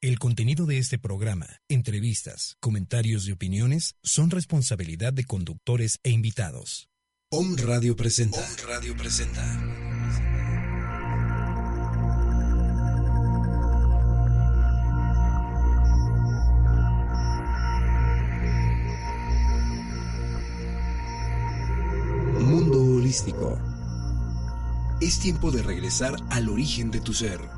[0.00, 6.88] El contenido de este programa, entrevistas, comentarios y opiniones son responsabilidad de conductores e invitados.
[7.32, 8.38] Om Radio presenta.
[8.38, 9.42] Om Radio presenta.
[22.38, 23.60] Mundo holístico.
[25.00, 27.57] Es tiempo de regresar al origen de tu ser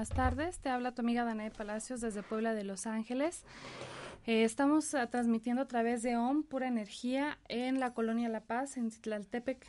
[0.00, 0.58] Buenas tardes.
[0.60, 3.44] Te habla tu amiga Danae Palacios desde Puebla de Los Ángeles.
[4.24, 8.78] Eh, estamos uh, transmitiendo a través de OM Pura Energía en la colonia La Paz,
[8.78, 9.66] en Tlaltepec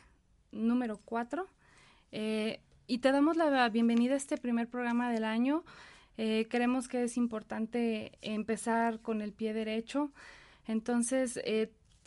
[0.50, 1.46] número 4.
[2.12, 5.64] Eh, y te damos la bienvenida a este primer programa del año.
[6.16, 10.12] Eh, creemos que es importante empezar con el pie derecho.
[10.66, 11.38] Entonces,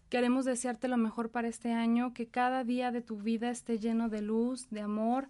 [0.09, 4.09] queremos desearte lo mejor para este año, que cada día de tu vida esté lleno
[4.09, 5.27] de luz, de amor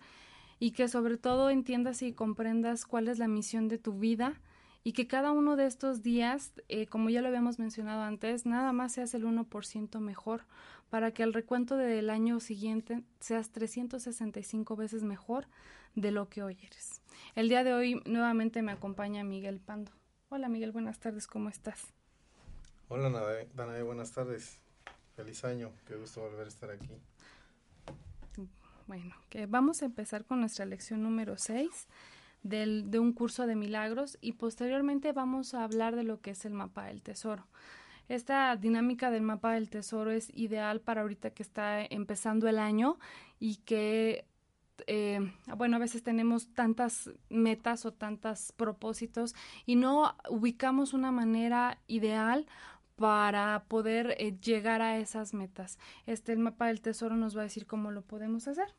[0.66, 4.42] y que sobre todo entiendas y comprendas cuál es la misión de tu vida
[4.84, 8.74] y que cada uno de estos días, eh, como ya lo habíamos mencionado antes, nada
[8.74, 10.42] más seas el 1% mejor
[10.90, 15.46] para que el recuento del año siguiente seas 365 veces mejor
[15.94, 17.00] de lo que hoy eres.
[17.36, 19.92] El día de hoy nuevamente me acompaña Miguel Pando.
[20.30, 21.94] Hola Miguel, buenas tardes, ¿cómo estás?
[22.88, 23.12] Hola
[23.54, 24.58] Danae, buenas tardes.
[25.16, 26.90] Feliz año, qué gusto volver a estar aquí.
[28.88, 31.88] Bueno, que vamos a empezar con nuestra lección número 6
[32.44, 36.46] del, de un curso de milagros y posteriormente vamos a hablar de lo que es
[36.46, 37.48] el mapa del tesoro.
[38.10, 43.00] Esta dinámica del mapa del tesoro es ideal para ahorita que está empezando el año
[43.40, 44.26] y que
[44.88, 45.20] eh,
[45.56, 49.34] bueno, a veces tenemos tantas metas o tantos propósitos
[49.66, 52.46] y no ubicamos una manera ideal
[52.96, 55.80] para poder eh, llegar a esas metas.
[56.06, 58.74] Este, el mapa del tesoro nos va a decir cómo lo podemos hacer.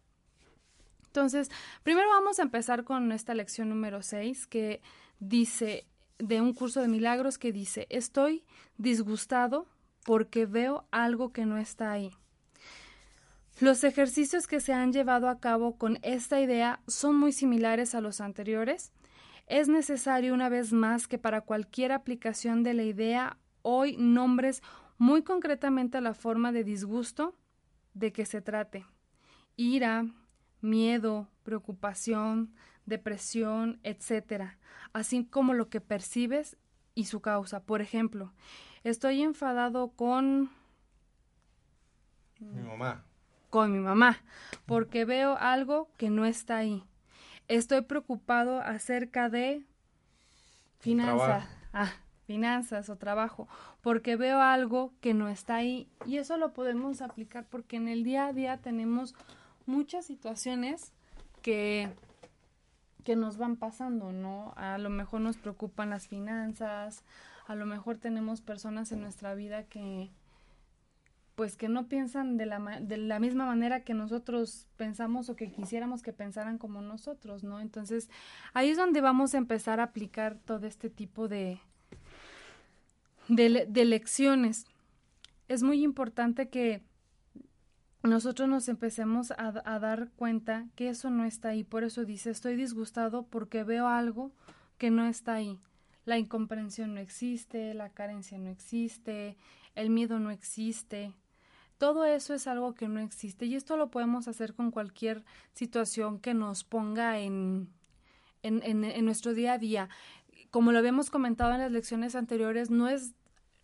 [1.17, 1.51] Entonces,
[1.83, 4.83] primero vamos a empezar con esta lección número 6 que
[5.19, 5.87] dice,
[6.19, 8.45] de un curso de milagros que dice, estoy
[8.77, 9.67] disgustado
[10.05, 12.11] porque veo algo que no está ahí.
[13.61, 18.03] Los ejercicios que se han llevado a cabo con esta idea son muy similares a
[18.03, 18.93] los anteriores.
[19.47, 24.63] Es necesario una vez más que para cualquier aplicación de la idea hoy nombres
[24.99, 27.35] muy concretamente la forma de disgusto
[27.95, 28.85] de que se trate.
[29.57, 30.05] Ira,
[30.67, 32.55] miedo, preocupación,
[32.85, 34.51] depresión, etc.,
[34.93, 36.57] así como lo que percibes
[36.95, 37.61] y su causa.
[37.61, 38.33] Por ejemplo,
[38.85, 40.51] estoy enfadado con
[42.39, 43.05] mi mamá.
[43.51, 44.19] Con mi mamá,
[44.67, 46.85] porque veo algo que no está ahí.
[47.49, 49.65] Estoy preocupado acerca de
[50.81, 51.49] finanzas.
[51.73, 51.93] Ah,
[52.27, 53.49] finanzas o trabajo,
[53.83, 58.03] porque veo algo que no está ahí y eso lo podemos aplicar porque en el
[58.03, 59.15] día a día tenemos
[59.67, 60.93] muchas situaciones
[61.43, 61.91] que
[63.07, 64.53] que nos van pasando, ¿no?
[64.57, 67.05] A lo mejor nos preocupan las finanzas,
[67.47, 70.11] a lo mejor tenemos personas en nuestra vida que
[71.37, 75.53] pues que no piensan de la, de la misma manera que nosotros pensamos o que
[75.53, 77.61] quisiéramos que pensaran como nosotros, ¿no?
[77.61, 78.11] Entonces,
[78.55, 81.61] ahí es donde vamos a empezar a aplicar todo este tipo de,
[83.29, 84.65] de, lecciones.
[85.47, 86.83] Es muy importante que
[88.07, 91.65] nosotros nos empecemos a, dar cuenta que eso no está ahí.
[91.65, 94.33] Por eso dice, estoy disgustado porque veo algo
[94.79, 95.59] que no está ahí.
[96.05, 99.37] La incomprensión no existe, la carencia no existe,
[99.75, 101.15] el miedo no existe.
[101.79, 106.21] Todo eso es algo que no existe y esto lo podemos hacer con cualquier situación
[106.21, 107.69] que nos ponga en,
[108.43, 109.89] en, en nuestro día a día
[110.51, 113.13] como lo habíamos comentado en las lecciones anteriores, no es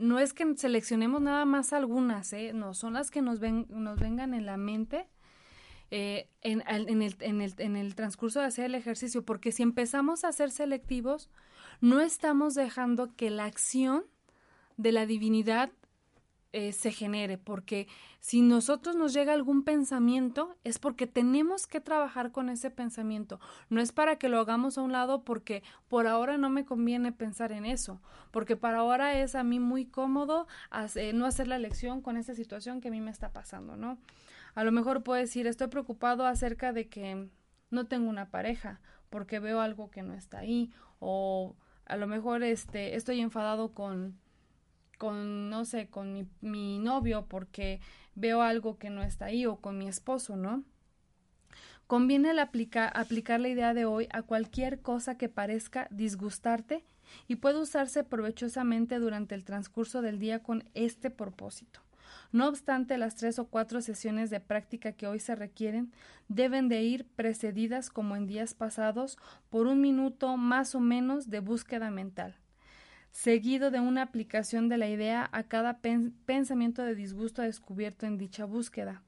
[0.03, 2.53] no es que seleccionemos nada más algunas, ¿eh?
[2.53, 5.07] no, son las que nos, ven, nos vengan en la mente
[5.91, 9.63] eh, en, en, el, en, el, en el transcurso de hacer el ejercicio, porque si
[9.63, 11.31] empezamos a ser selectivos,
[11.81, 14.05] no estamos dejando que la acción
[14.77, 15.71] de la divinidad
[16.55, 17.89] eh, se genere, porque
[18.21, 23.41] si nosotros nos llega algún pensamiento es porque tenemos que trabajar con ese pensamiento.
[23.71, 27.11] No es para que lo hagamos a un lado porque por ahora no me conviene
[27.11, 30.47] pensar en eso, porque para ahora es a mí muy cómodo
[31.15, 33.99] no hacer la lección con esa situación que a mí me está pasando, ¿no?
[34.55, 37.29] A lo mejor puedo decir, estoy preocupado acerca de que
[37.71, 41.57] no tengo una pareja porque veo algo que no está ahí o
[41.87, 44.21] a lo mejor este estoy enfadado con
[45.03, 47.81] con, no sé, con mi, mi novio porque
[48.15, 50.63] veo algo que no está ahí o con mi esposo, ¿no?
[51.89, 56.85] Conviene aplicar la idea de hoy a cualquier cosa que parezca disgustarte
[57.27, 61.81] y puede usarse provechosamente durante el transcurso del día con este propósito.
[62.31, 65.91] No obstante, las tres o cuatro sesiones de práctica que hoy se requieren
[66.29, 69.19] deben de ir precedidas, como en días pasados,
[69.51, 72.37] por un minuto más o menos de búsqueda mental
[73.13, 78.47] seguido de una aplicación de la idea a cada pensamiento de disgusto descubierto en dicha
[78.47, 79.03] búsqueda.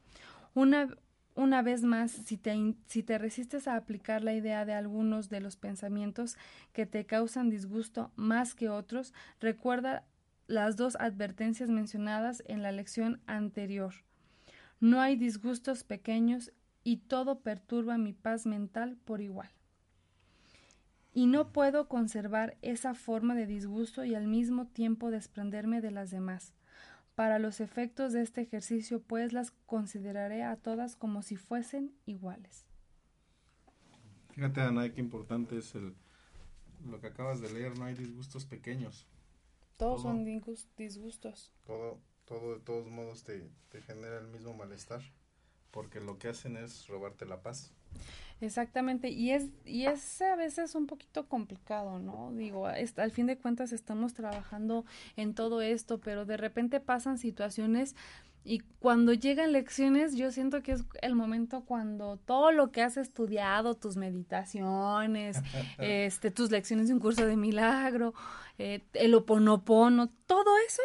[0.55, 0.95] Una,
[1.35, 5.41] una vez más, si te, si te resistes a aplicar la idea de algunos de
[5.41, 6.37] los pensamientos
[6.73, 10.05] que te causan disgusto más que otros, recuerda
[10.47, 13.95] las dos advertencias mencionadas en la lección anterior.
[14.81, 16.53] No hay disgustos pequeños
[16.85, 19.51] y todo perturba mi paz mental por igual
[21.15, 26.11] y no puedo conservar esa forma de disgusto y al mismo tiempo desprenderme de las
[26.11, 26.53] demás.
[27.15, 32.67] Para los efectos de este ejercicio, pues las consideraré a todas como si fuesen iguales.
[34.33, 35.95] Fíjate, Ana, qué importante es el,
[36.85, 39.07] lo que acabas de leer, no hay disgustos pequeños.
[39.77, 41.53] Todos son disgustos.
[41.65, 45.03] Todo, todo de todos modos te, te genera el mismo malestar,
[45.71, 47.73] porque lo que hacen es robarte la paz.
[48.41, 52.33] Exactamente, y es, y es a veces un poquito complicado, ¿no?
[52.33, 54.85] Digo, al fin de cuentas estamos trabajando
[55.17, 57.95] en todo esto, pero de repente pasan situaciones
[58.45, 62.99] y cuando llegan lecciones, yo siento que es el momento cuando todo lo que has
[62.99, 65.39] estudiado, tus meditaciones,
[65.79, 68.13] este, tus lecciones de un curso de milagro,
[68.59, 70.83] eh, el oponopono, todo eso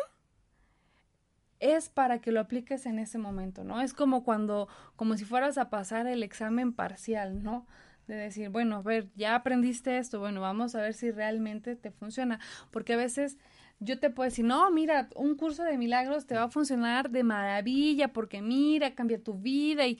[1.60, 3.82] es para que lo apliques en ese momento, ¿no?
[3.82, 7.68] Es como cuando, como si fueras a pasar el examen parcial, ¿no?
[8.08, 11.92] De decir, bueno, a ver, ya aprendiste esto, bueno, vamos a ver si realmente te
[11.92, 12.40] funciona,
[12.72, 13.38] porque a veces
[13.80, 17.24] yo te puedo decir, no, mira, un curso de milagros te va a funcionar de
[17.24, 20.00] maravilla, porque mira, cambia tu vida y,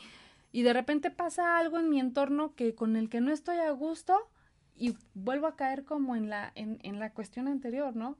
[0.52, 3.72] y de repente pasa algo en mi entorno que con el que no estoy a
[3.72, 4.18] gusto
[4.76, 8.18] y vuelvo a caer como en la, en, en la cuestión anterior, ¿no?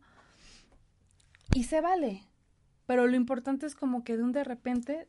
[1.54, 2.29] Y se vale,
[2.90, 5.08] pero lo importante es como que de un de repente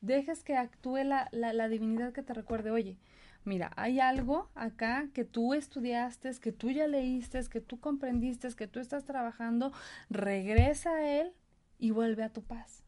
[0.00, 2.98] dejes que actúe la, la, divinidad que te recuerde, oye,
[3.44, 8.66] mira, hay algo acá que tú estudiaste, que tú ya leíste, que tú comprendiste, que
[8.66, 9.72] tú estás trabajando,
[10.08, 11.32] regresa a él
[11.78, 12.82] y vuelve a tu paz.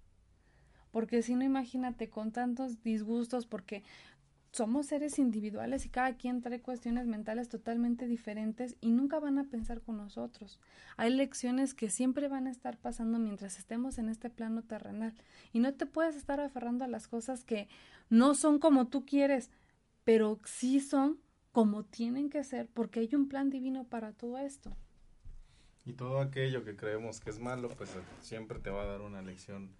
[0.90, 3.84] Porque si no, imagínate con tantos disgustos, porque
[4.52, 9.44] somos seres individuales y cada quien trae cuestiones mentales totalmente diferentes y nunca van a
[9.44, 10.60] pensar con nosotros.
[10.99, 15.14] Hay lecciones que siempre van a estar pasando mientras estemos en este plano terrenal
[15.54, 17.69] y no te puedes estar aferrando a las cosas que
[18.10, 19.50] no son como tú quieres,
[20.04, 21.19] pero sí son
[21.50, 24.76] como tienen que ser porque hay un plan divino para todo esto.
[25.87, 27.90] Y todo aquello que creemos que es malo, pues
[28.20, 29.75] siempre te va a dar una lección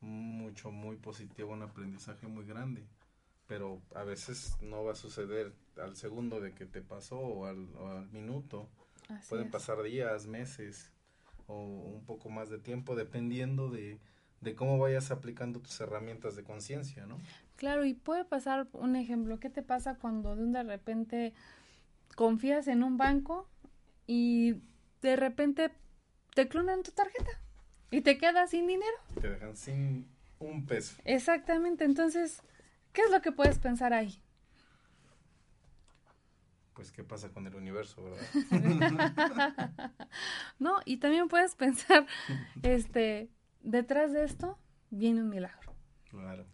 [0.00, 2.86] mucho, muy positiva, un aprendizaje muy grande
[3.46, 8.10] pero a veces no va a suceder al segundo de que te pasó o al,
[8.12, 8.68] minuto.
[9.28, 10.90] Pueden pasar días, meses
[11.46, 13.98] o un poco más de tiempo dependiendo de,
[14.40, 17.18] de cómo vayas aplicando tus herramientas de conciencia, ¿no?
[17.56, 21.32] Claro, y puede pasar un ejemplo, ¿qué te pasa cuando de, de repente
[22.16, 23.48] confías en un banco
[24.06, 24.56] y
[25.00, 25.70] de repente
[26.34, 27.30] te clonan tu tarjeta
[27.90, 28.96] y te quedas sin dinero?
[29.20, 30.08] Te dejan sin
[30.40, 31.00] un peso.
[31.04, 32.42] Exactamente, entonces
[32.92, 34.22] ¿Qué es lo que puedes pensar ahí?
[36.74, 39.90] Pues qué pasa con el universo, ¿verdad?
[40.58, 42.06] no, y también puedes pensar,
[42.62, 43.30] este,
[43.60, 44.58] detrás de esto
[44.90, 45.74] viene un milagro.
[46.08, 46.46] Claro.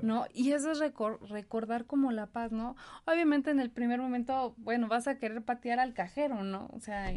[0.00, 0.26] ¿no?
[0.32, 2.76] Y eso es recordar como la paz, ¿no?
[3.04, 6.68] Obviamente en el primer momento, bueno, vas a querer patear al cajero, ¿no?
[6.72, 7.12] O sea,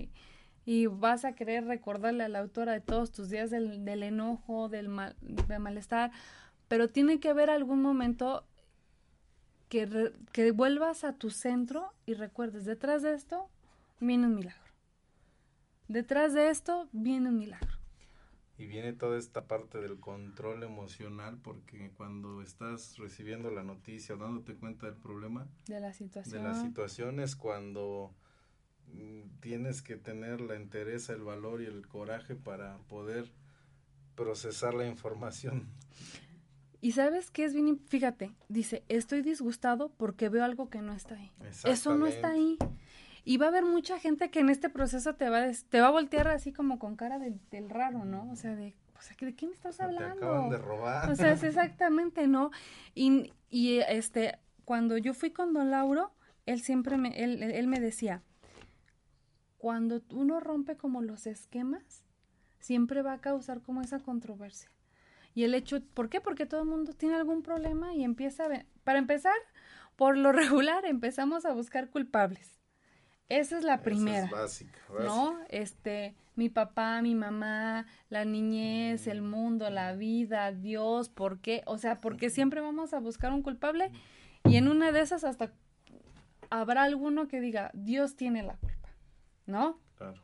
[0.65, 4.67] y, vas a querer recordarle a la autora de todos tus días del, del enojo,
[4.67, 6.11] del, mal, del malestar,
[6.67, 8.45] pero tiene que haber algún momento
[9.69, 13.49] que, vuelvas a tu centro y recuerdes, detrás de esto
[13.99, 14.61] viene un milagro.
[15.87, 17.73] Detrás de esto viene un milagro.
[18.57, 24.17] Y viene toda esta parte del control emocional porque cuando estás recibiendo la noticia o
[24.17, 28.15] dándote cuenta del problema, de la situación, de las situaciones cuando
[28.93, 33.29] mm, tienes que tener la entereza, el valor y el coraje para poder
[34.15, 35.67] procesar la información.
[36.85, 41.15] Y sabes qué es bien, fíjate, dice, estoy disgustado porque veo algo que no está
[41.15, 41.31] ahí.
[41.63, 42.59] Eso no está ahí.
[43.23, 45.87] Y va a haber mucha gente que en este proceso te va, a te va
[45.87, 47.39] a voltear así como con cara del,
[47.71, 48.29] raro, ¿no?
[48.29, 50.19] O sea, de, o sea, ¿de qué me estás hablando?
[50.19, 51.09] Te acaban de robar.
[51.09, 52.51] O sea, es exactamente, ¿no?
[52.93, 56.11] Y, y este, cuando yo fui con don Lauro,
[56.45, 58.21] él siempre me, él, él me decía,
[59.57, 62.05] cuando uno rompe como los esquemas,
[62.59, 64.69] siempre va a causar como esa controversia.
[65.35, 66.21] Y el hecho, ¿por qué?
[66.21, 69.35] Porque todo el mundo tiene algún problema y empieza a ver, para empezar,
[69.97, 72.59] por lo regular empezamos a buscar culpables.
[73.27, 74.17] Esa es la primera.
[74.17, 75.37] Esa es básica, ¿No?
[75.49, 81.63] Este, mi papá, mi mamá, la niñez, el mundo, la vida, Dios, ¿por qué?
[81.65, 83.91] O sea, porque siempre vamos a buscar un culpable
[84.45, 85.51] y en una de esas hasta
[86.49, 88.89] habrá alguno que diga, Dios tiene la culpa,
[89.47, 89.79] ¿no?
[89.97, 90.21] Claro.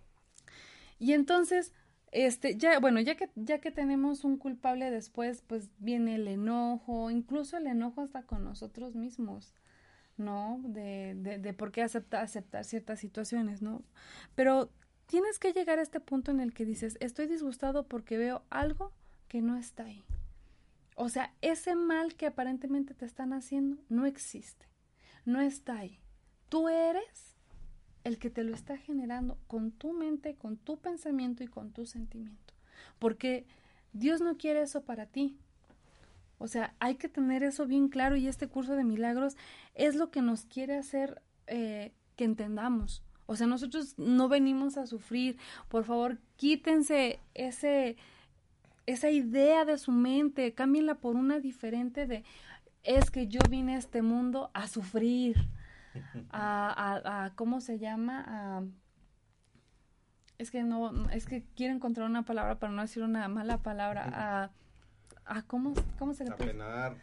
[0.99, 1.73] Y entonces,
[2.11, 7.09] este, ya, bueno, ya que, ya que tenemos un culpable después, pues viene el enojo,
[7.09, 9.53] incluso el enojo hasta con nosotros mismos,
[10.17, 10.59] ¿no?
[10.63, 13.83] De, de, de por qué aceptar, aceptar ciertas situaciones, ¿no?
[14.35, 14.71] Pero
[15.05, 18.93] tienes que llegar a este punto en el que dices, estoy disgustado porque veo algo
[19.27, 20.03] que no está ahí.
[20.95, 24.67] O sea, ese mal que aparentemente te están haciendo no existe,
[25.25, 25.99] no está ahí.
[26.49, 27.30] Tú eres
[28.03, 31.85] el que te lo está generando con tu mente, con tu pensamiento y con tu
[31.85, 32.53] sentimiento.
[32.99, 33.45] Porque
[33.93, 35.37] Dios no quiere eso para ti.
[36.37, 39.37] O sea, hay que tener eso bien claro y este curso de milagros
[39.75, 43.03] es lo que nos quiere hacer eh, que entendamos.
[43.27, 45.37] O sea, nosotros no venimos a sufrir.
[45.69, 47.95] Por favor, quítense ese,
[48.87, 52.23] esa idea de su mente, cámbienla por una diferente de
[52.83, 55.37] es que yo vine a este mundo a sufrir
[56.31, 58.23] a, a, ¿cómo se llama?
[58.27, 58.63] A,
[60.37, 64.09] es que no, es que quiero encontrar una palabra para no decir una mala palabra,
[64.11, 64.51] a,
[65.25, 66.49] a ¿cómo, cómo se le puede?
[66.49, 66.97] A penar.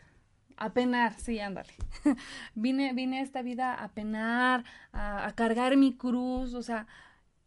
[0.57, 1.73] A penar, sí, ándale.
[2.57, 6.89] vine, vine a esta vida a penar, a, a, cargar mi cruz, o sea,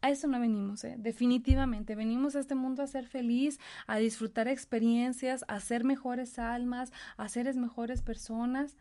[0.01, 0.95] a eso no venimos, ¿eh?
[0.97, 1.95] definitivamente.
[1.95, 7.29] Venimos a este mundo a ser feliz, a disfrutar experiencias, a ser mejores almas, a
[7.29, 8.77] ser mejores personas,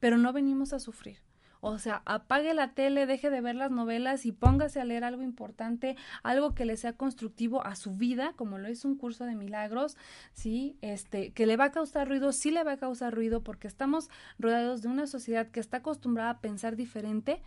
[0.00, 1.18] pero no venimos a sufrir.
[1.66, 5.22] O sea, apague la tele, deje de ver las novelas y póngase a leer algo
[5.22, 9.34] importante, algo que le sea constructivo a su vida, como lo es un curso de
[9.34, 9.96] milagros,
[10.34, 10.76] ¿sí?
[10.82, 14.10] Este, que le va a causar ruido, sí le va a causar ruido porque estamos
[14.38, 17.40] rodeados de una sociedad que está acostumbrada a pensar diferente,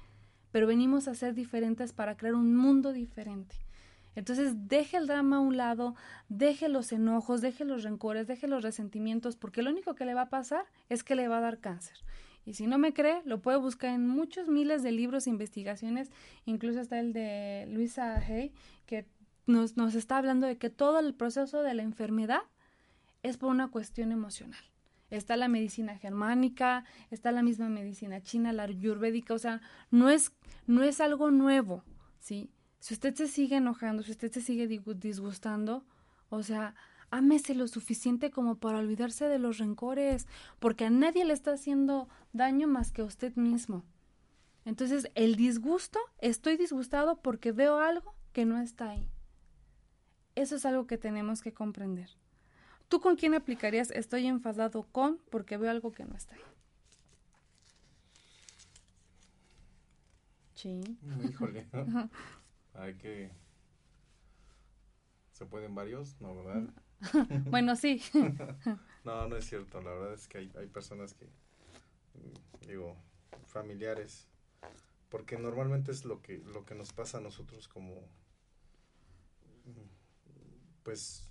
[0.52, 3.56] pero venimos a ser diferentes para crear un mundo diferente.
[4.16, 5.94] Entonces, deje el drama a un lado,
[6.28, 10.22] deje los enojos, deje los rencores, deje los resentimientos, porque lo único que le va
[10.22, 11.98] a pasar es que le va a dar cáncer.
[12.48, 16.10] Y si no me cree, lo puede buscar en muchos miles de libros e investigaciones,
[16.46, 18.54] incluso está el de Luisa Hay,
[18.86, 19.06] que
[19.48, 22.44] nos, nos está hablando de que todo el proceso de la enfermedad
[23.22, 24.64] es por una cuestión emocional.
[25.10, 29.60] Está la medicina germánica, está la misma medicina china, la ayurvédica, o sea,
[29.92, 30.32] no es,
[30.68, 31.84] no es algo nuevo,
[32.22, 32.50] ¿sí?
[32.80, 35.84] Si usted se sigue enojando, si usted se sigue disgustando,
[36.30, 36.76] o sea,
[37.10, 40.28] ámese lo suficiente como para olvidarse de los rencores,
[40.60, 43.84] porque a nadie le está haciendo daño más que a usted mismo.
[44.66, 49.10] Entonces, el disgusto, estoy disgustado porque veo algo que no está ahí.
[50.36, 52.10] Eso es algo que tenemos que comprender.
[52.90, 56.42] ¿Tú con quién aplicarías estoy enfadado con porque veo algo que no está ahí?
[60.56, 60.82] Sí.
[61.30, 61.68] Híjole.
[62.74, 63.32] Hay que...
[65.32, 66.20] ¿Se pueden varios?
[66.20, 66.74] No, ¿verdad?
[67.46, 68.02] bueno, sí.
[69.04, 69.82] no, no es cierto.
[69.82, 72.96] La verdad es que hay, hay personas que, mm, digo,
[73.48, 74.28] familiares,
[75.10, 78.02] porque normalmente es lo que, lo que nos pasa a nosotros como,
[79.66, 79.88] mm,
[80.84, 81.30] pues,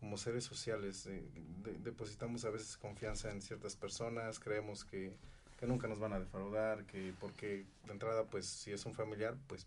[0.00, 1.08] como seres sociales.
[1.82, 5.16] depositamos a veces confianza en ciertas personas, creemos que,
[5.58, 9.36] que nunca nos van a defraudar, que porque de entrada, pues, si es un familiar,
[9.46, 9.66] pues,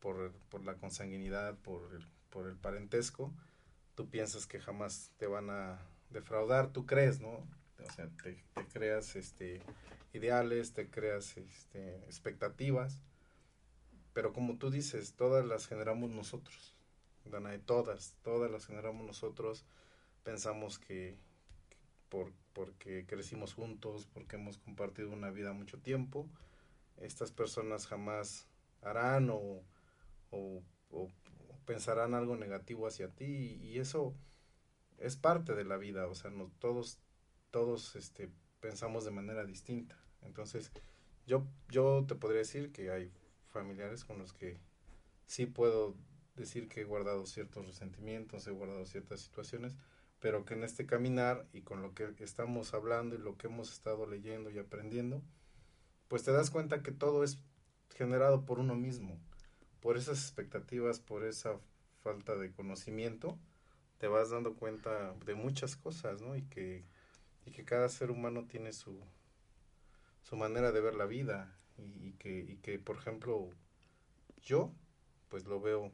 [0.00, 1.82] por, por la consanguinidad, por
[2.32, 3.30] por el parentesco,
[3.94, 5.80] tú piensas que jamás te van a
[6.10, 7.28] defraudar, tú crees, ¿no?
[7.28, 8.36] O sea, te,
[8.72, 9.60] creas este,
[10.12, 13.00] ideales, te creas este, expectativas,
[14.12, 16.76] pero como tú dices, todas las generamos nosotros,
[17.24, 19.64] Danae, todas, todas las generamos nosotros,
[20.22, 21.16] pensamos que,
[22.08, 26.28] por, porque crecimos juntos, porque hemos compartido una vida mucho tiempo,
[26.98, 28.46] estas personas jamás
[28.82, 29.62] harán o,
[30.30, 31.08] o, o
[31.64, 34.14] pensarán algo negativo hacia ti y, eso
[34.98, 36.98] es parte de la vida, o sea, no, todos,
[37.50, 39.98] todos este, pensamos de manera distinta.
[40.22, 40.72] Entonces,
[41.26, 43.12] yo, yo te podría decir que hay
[43.48, 44.58] familiares con los que
[45.26, 45.96] sí puedo
[46.36, 49.76] decir que he guardado ciertos resentimientos, he guardado ciertas situaciones,
[50.20, 53.72] pero que en este caminar y con lo que estamos hablando y lo que hemos
[53.72, 55.22] estado leyendo y aprendiendo,
[56.08, 57.38] pues te das cuenta que todo es
[57.96, 59.18] generado por uno mismo,
[59.82, 61.58] por esas expectativas, por esa
[62.02, 63.38] falta de conocimiento,
[63.98, 66.36] te vas dando cuenta de muchas cosas, ¿no?
[66.36, 66.84] Y que,
[67.44, 68.98] y que cada ser humano tiene su,
[70.22, 73.50] su manera de ver la vida y, que, y que, por ejemplo,
[74.42, 74.72] yo,
[75.28, 75.90] pues lo veo,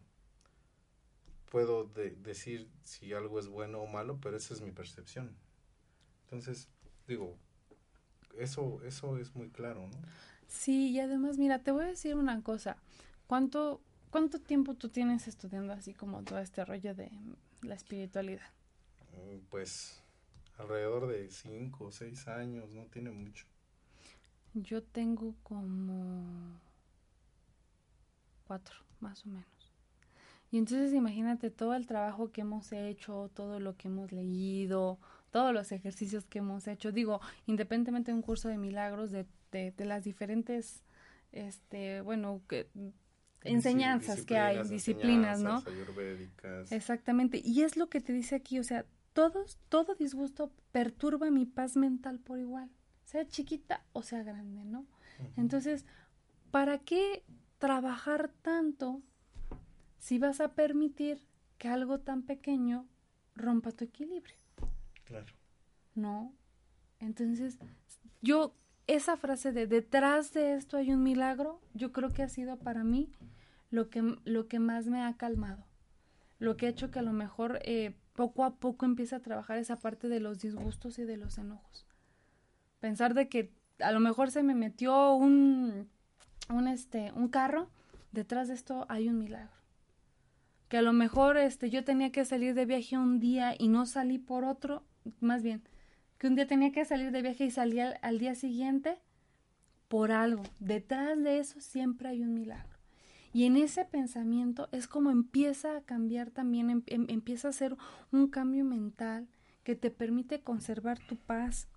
[1.51, 5.35] puedo decir si algo es bueno o malo, pero esa es mi percepción.
[6.25, 6.69] Entonces,
[7.07, 7.37] digo,
[8.37, 9.99] eso, eso es muy claro, ¿no?
[10.47, 12.79] Sí, y además, mira, te voy a decir una cosa.
[13.29, 17.11] ¿Cuánto, cuánto tiempo tú tienes estudiando así como todo este rollo de
[17.61, 18.51] la espiritualidad?
[19.13, 20.03] Mm, pues
[20.57, 23.45] alrededor de cinco o seis años, no tiene mucho.
[24.55, 26.59] Yo tengo como
[28.47, 29.75] cuatro, más o menos.
[30.51, 34.99] Y entonces imagínate todo el trabajo que hemos hecho, todo lo que hemos leído,
[35.31, 36.93] todos los ejercicios que hemos hecho.
[36.93, 40.83] Digo, independientemente de un curso de milagros, de, de, las diferentes,
[41.33, 42.71] este, bueno, que
[43.45, 45.63] enseñanzas que hay, disciplinas, ¿no?
[46.71, 47.41] Exactamente.
[47.45, 51.77] Y es lo que te dice aquí, o sea, todos, todo disgusto perturba mi paz
[51.77, 52.71] mental por igual,
[53.05, 54.87] sea chiquita o sea grande, ¿no?
[55.37, 55.85] Entonces,
[56.51, 57.25] ¿para qué
[57.59, 59.03] trabajar tanto
[59.99, 61.27] si vas a permitir
[61.59, 62.87] que algo tan pequeño
[63.35, 64.37] rompa tu equilibrio?
[65.05, 65.33] Claro.
[65.95, 66.33] ¿No?
[67.01, 67.59] Entonces,
[68.23, 68.55] yo,
[68.89, 72.85] esa frase de detrás de esto hay un milagro, yo creo que ha sido para
[72.85, 73.13] mí
[73.71, 75.65] lo que, lo que más me ha calmado.
[76.39, 79.59] Lo que ha hecho que a lo mejor eh, poco a poco empiece a trabajar
[79.59, 81.87] esa parte de los disgustos y de los enojos.
[82.81, 85.89] Pensar de que a lo mejor se me metió un,
[86.49, 87.71] un, este, un carro,
[88.13, 89.53] detrás de esto hay un milagro.
[90.69, 93.85] Que a lo mejor este, yo tenía que salir de viaje un día y no
[93.85, 94.83] salí por otro,
[95.21, 95.63] más bien,
[96.19, 98.99] que un día tenía que salir de viaje y salí al, día siguiente
[99.87, 100.43] por algo.
[100.59, 102.77] Detrás de eso siempre hay un milagro.
[103.33, 107.77] Y en ese pensamiento es como empieza a cambiar también, em, em, empieza a ser
[108.11, 109.29] un cambio mental
[109.63, 111.69] que te permite conservar tu paz.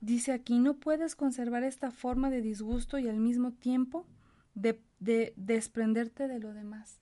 [0.00, 4.06] Dice aquí, no puedes conservar esta forma de disgusto y al mismo tiempo
[4.54, 4.80] de
[5.36, 7.00] desprenderte de lo demás.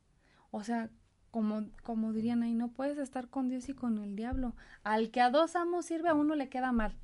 [0.50, 0.90] O sea,
[1.30, 4.54] como, como dirían ahí, no puedes estar con Dios y con el diablo.
[4.82, 6.96] Al que a dos amos sirve, a uno le queda mal.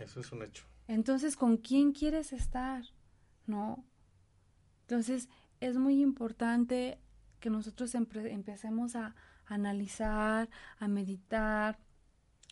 [0.00, 0.64] Eso es un hecho.
[0.88, 2.84] Entonces, ¿con quién quieres estar?
[3.46, 3.84] ¿No?
[4.82, 5.28] Entonces,
[5.60, 6.98] es muy importante
[7.40, 9.14] que nosotros empecemos a,
[9.46, 11.78] analizar, a meditar,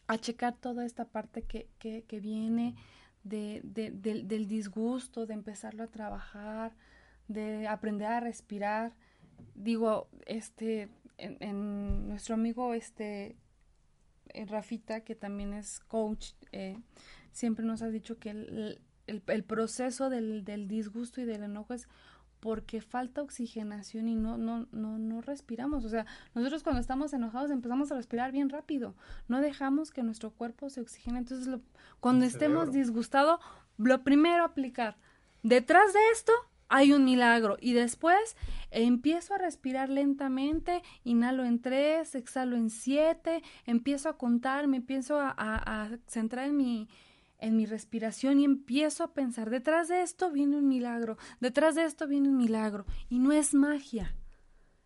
[0.06, 2.76] a checar toda esta parte que, que, que viene
[3.24, 6.76] de, de, del disgusto, de empezarlo a trabajar,
[7.26, 8.92] de aprender a respirar.
[9.54, 13.36] Digo, este, en, nuestro amigo este
[14.28, 16.78] eh, Rafita, que también es coach, eh,
[17.32, 21.88] siempre nos ha dicho que el, el, proceso del, del, disgusto y del enojo es
[22.40, 25.84] porque falta oxigenación y no, no, no, no respiramos.
[25.84, 28.94] O sea, nosotros cuando estamos enojados empezamos a respirar bien rápido.
[29.28, 31.20] No dejamos que nuestro cuerpo se oxigene.
[31.20, 31.62] Entonces, lo,
[32.00, 33.40] cuando estemos disgustados,
[33.78, 34.98] lo primero aplicar.
[35.42, 36.32] Detrás de esto,
[36.74, 37.56] hay un milagro.
[37.60, 38.36] Y después
[38.72, 45.20] empiezo a respirar lentamente, inhalo en tres, exhalo en siete, empiezo a contar, me empiezo
[45.20, 46.88] a, centrar en mi,
[47.38, 51.84] en mi respiración y empiezo a pensar, detrás de esto viene un milagro, detrás de
[51.84, 52.86] esto viene un milagro.
[53.08, 54.16] Y no es magia,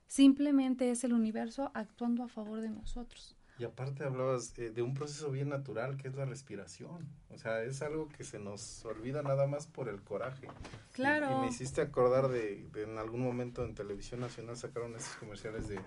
[0.06, 3.37] simplemente es el universo actuando a favor de nosotros.
[3.58, 7.08] Y aparte hablabas eh, de un proceso bien natural que es la respiración.
[7.30, 10.46] O sea, es algo que se nos olvida nada más por el coraje.
[10.92, 11.38] Claro.
[11.38, 15.80] Y, me hiciste acordar de, en algún momento en Televisión Nacional sacaron esos comerciales de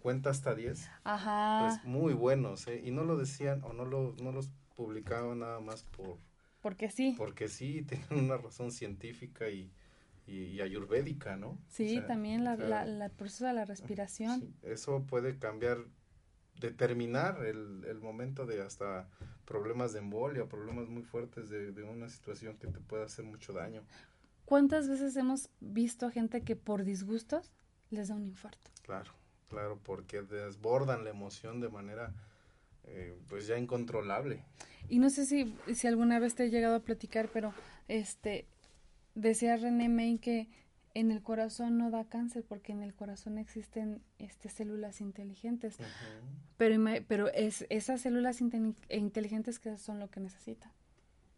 [0.00, 0.88] cuenta hasta 10.
[1.04, 1.66] Ajá.
[1.66, 2.80] Pues muy buenos, ¿eh?
[2.82, 6.16] Y no lo decían o no, lo, no los publicaban nada más por...
[6.62, 7.14] Porque sí.
[7.18, 9.70] Porque sí, tienen una razón científica y,
[10.26, 11.58] y, ayurvédica, ¿no?
[11.68, 14.54] Sí, también la, la, el proceso de la respiración.
[14.62, 15.78] eso puede cambiar
[16.60, 19.08] determinar el, el momento de hasta
[19.44, 23.52] problemas de embolia, problemas muy fuertes de, de, una situación que te puede hacer mucho
[23.52, 23.82] daño.
[24.44, 27.50] ¿Cuántas veces hemos visto gente que por disgustos
[27.90, 28.70] les da un infarto?
[28.82, 29.12] Claro,
[29.48, 32.14] claro, porque desbordan la emoción de manera
[32.84, 34.42] eh, pues ya incontrolable.
[34.88, 37.52] Y no sé si, si alguna vez te he llegado a platicar, pero
[37.88, 38.46] este
[39.14, 40.48] decía René May que
[40.94, 45.76] en el corazón no da cáncer porque en el corazón existen este, células inteligentes.
[46.56, 50.72] Pero, pero es, esas células inteligentes que son lo que necesitan.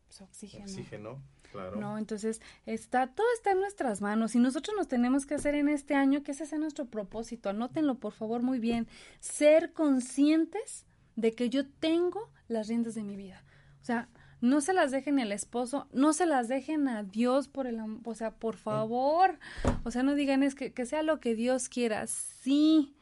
[0.07, 0.65] pues, oxígeno.
[0.65, 1.77] Oxígeno, claro.
[1.77, 5.69] No, entonces está, todo está en nuestras manos y nosotros nos tenemos que hacer en
[5.69, 8.89] este año, que ese sea nuestro propósito, anótenlo por favor muy bien,
[9.21, 10.87] ser conscientes
[11.17, 13.45] de que yo tengo las riendas de mi vida.
[13.83, 14.09] O sea,
[14.41, 18.15] no se las dejen al esposo, no se las dejen a Dios por el, o
[18.15, 19.39] sea, por favor.
[19.85, 22.07] O sea, no digan es que, que sea lo que Dios quiera.
[22.07, 22.95] Sí,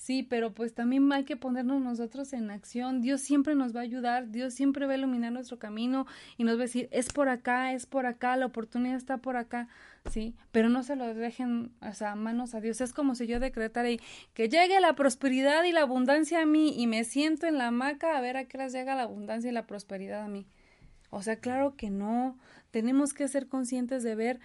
[0.00, 3.02] Sí, pero pues también hay que ponernos nosotros en acción.
[3.02, 6.06] Dios siempre nos va a ayudar, Dios siempre va a iluminar nuestro camino
[6.38, 9.36] y nos va a decir, es por acá, es por acá, la oportunidad está por
[9.36, 9.68] acá,
[10.10, 12.80] sí, pero no se lo dejen, o sea, manos a Dios.
[12.80, 14.00] Es como si yo decretara y
[14.32, 18.16] que llegue la prosperidad y la abundancia a mí y me siento en la hamaca
[18.16, 20.46] a ver a qué hora llega la abundancia y la prosperidad a mí.
[21.10, 22.38] O sea, claro que no.
[22.70, 24.40] Tenemos que ser conscientes de ver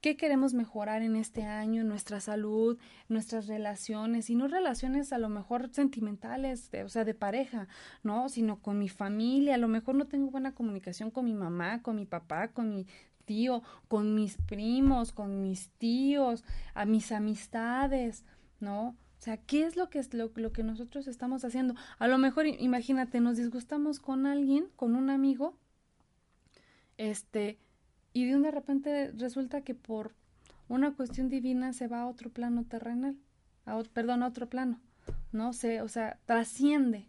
[0.00, 5.28] qué queremos mejorar en este año, nuestra salud, nuestras relaciones, y no relaciones a lo
[5.28, 7.68] mejor sentimentales, o sea, de pareja,
[8.02, 8.28] ¿no?
[8.28, 11.96] Sino con mi familia, a lo mejor no tengo buena comunicación con mi mamá, con
[11.96, 12.86] mi papá, con mi
[13.26, 18.24] tío, con mis primos, con mis tíos, a mis amistades,
[18.58, 18.88] ¿no?
[18.88, 21.74] O sea, ¿qué es lo que es lo, lo que nosotros estamos haciendo?
[21.98, 25.58] A lo mejor, imagínate, nos disgustamos con alguien, con un amigo,
[27.00, 27.58] este,
[28.12, 30.14] y de repente resulta que por
[30.68, 33.16] una cuestión divina se va a otro plano terrenal,
[33.64, 34.78] a, perdón, a otro plano,
[35.32, 35.54] ¿no?
[35.54, 37.06] sé, o sea, trasciende.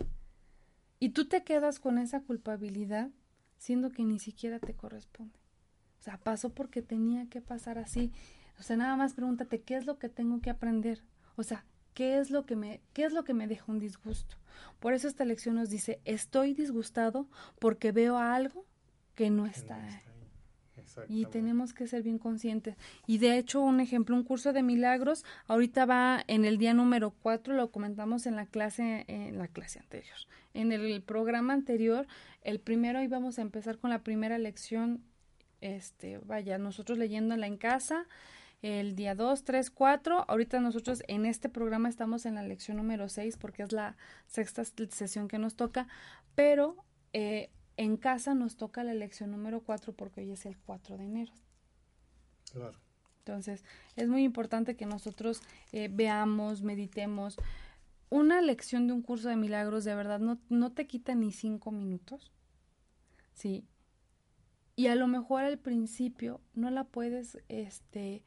[1.00, 3.10] Y tú te quedas con esa culpabilidad
[3.58, 5.38] siendo que ni siquiera te corresponde.
[6.00, 8.14] O sea, pasó porque tenía que pasar así.
[8.60, 11.04] O sea, nada más pregúntate qué es lo que tengo que aprender.
[11.36, 14.38] O sea, qué es lo que me qué es lo que me deja un disgusto.
[14.80, 17.28] Por eso esta lección nos dice, estoy disgustado
[17.60, 18.66] porque veo algo
[19.16, 19.80] que no está.
[21.08, 22.76] Y tenemos que ser bien conscientes.
[23.08, 27.12] Y de hecho, un ejemplo, un curso de milagros, ahorita va en el día número
[27.12, 30.18] cuatro, lo comentamos en la clase, en la clase anterior.
[30.54, 32.08] En el programa anterior,
[32.42, 35.02] el primero íbamos a empezar con la primera lección,
[35.62, 38.08] este, vaya, nosotros leyéndola en casa,
[38.62, 40.26] el día 2, 3, 4.
[40.28, 43.96] Ahorita nosotros en este programa estamos en la lección número 6 porque es la
[44.28, 45.88] sexta sesión que nos toca,
[46.36, 46.76] pero
[47.14, 47.50] eh,
[47.82, 51.34] en casa nos toca la lección número 4 porque hoy es el 4 de enero.
[52.54, 52.78] Claro.
[53.20, 53.64] Entonces,
[53.96, 55.42] es muy importante que nosotros
[55.72, 57.38] eh, veamos, meditemos.
[58.10, 61.72] Una lección de un curso de milagros de verdad no, no te quita ni cinco
[61.72, 62.32] minutos.
[63.34, 63.66] Sí.
[64.76, 68.24] Y a lo mejor al principio no la puedes este,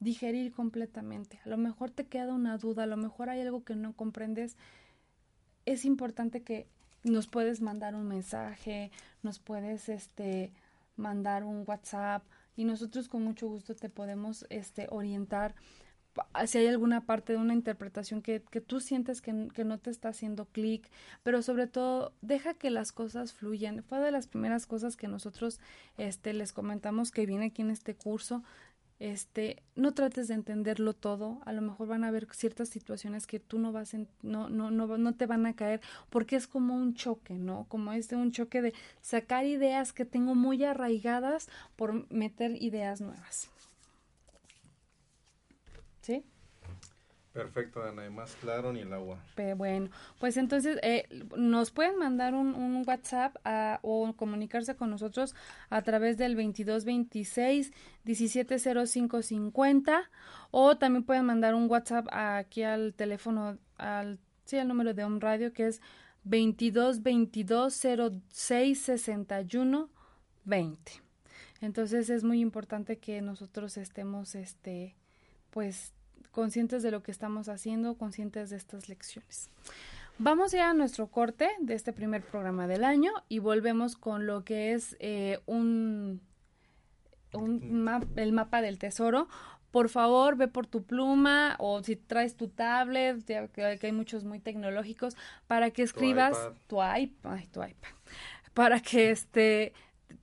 [0.00, 1.38] digerir completamente.
[1.44, 4.56] A lo mejor te queda una duda, a lo mejor hay algo que no comprendes.
[5.64, 6.66] Es importante que
[7.06, 8.90] nos puedes mandar un mensaje,
[9.22, 10.52] nos puedes este
[10.96, 12.24] mandar un WhatsApp
[12.56, 15.54] y nosotros con mucho gusto te podemos este orientar
[16.46, 19.90] si hay alguna parte de una interpretación que, que tú sientes que, que, no te
[19.90, 20.88] está haciendo clic,
[21.22, 23.82] pero sobre todo deja que las cosas fluyan.
[23.82, 25.60] Fue de las primeras cosas que nosotros
[25.98, 28.42] este, les comentamos que viene aquí en este curso,
[28.98, 33.40] este, no trates de entenderlo todo, a lo mejor van a haber ciertas situaciones que
[33.40, 35.80] tú no vas en, no, no, no, no te van a caer,
[36.10, 37.66] porque es como un choque, ¿no?
[37.68, 43.50] Como este un choque de sacar ideas que tengo muy arraigadas por meter ideas nuevas.
[46.00, 46.24] ¿Sí?
[47.36, 49.18] Perfecto, Ana, y más claro ni el agua.
[49.58, 55.34] bueno, pues entonces eh, nos pueden mandar un, WhatsApp a, o comunicarse con nosotros
[55.68, 57.72] a través del 2226
[58.04, 60.10] 170550
[60.50, 65.20] o también pueden mandar un WhatsApp aquí al teléfono, al, sí, al número de Home
[65.20, 65.82] Radio que es
[66.24, 67.82] 2222
[68.32, 69.10] 06
[70.46, 70.92] 20.
[71.60, 74.96] Entonces es muy importante que nosotros estemos, este,
[75.50, 75.92] pues
[76.36, 79.48] conscientes de lo que estamos haciendo, conscientes de estas lecciones.
[80.18, 84.44] Vamos ya a nuestro corte de este primer programa del año y volvemos con lo
[84.44, 86.20] que es eh, un,
[87.32, 89.28] un el mapa del tesoro.
[89.70, 94.24] Por favor, ve por tu pluma o si traes tu tablet, ya que hay muchos
[94.24, 97.92] muy tecnológicos, para que escribas tu iPad, tu iPad,
[98.52, 99.72] para que este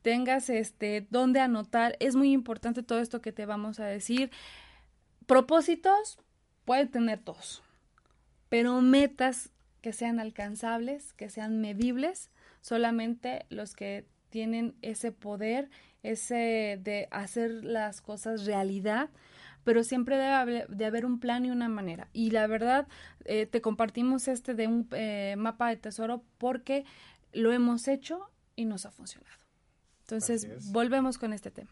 [0.03, 1.97] tengas este dónde anotar.
[1.99, 4.29] Es muy importante todo esto que te vamos a decir.
[5.27, 6.17] Propósitos
[6.65, 7.63] puede tener todos,
[8.49, 12.31] pero metas que sean alcanzables, que sean medibles,
[12.61, 15.69] solamente los que tienen ese poder,
[16.01, 19.09] ese de hacer las cosas realidad,
[19.63, 22.09] pero siempre debe haber, de haber un plan y una manera.
[22.13, 22.87] Y la verdad,
[23.25, 26.85] eh, te compartimos este de un eh, mapa de tesoro porque
[27.31, 29.37] lo hemos hecho y nos ha funcionado.
[30.01, 31.71] Entonces, volvemos con este tema.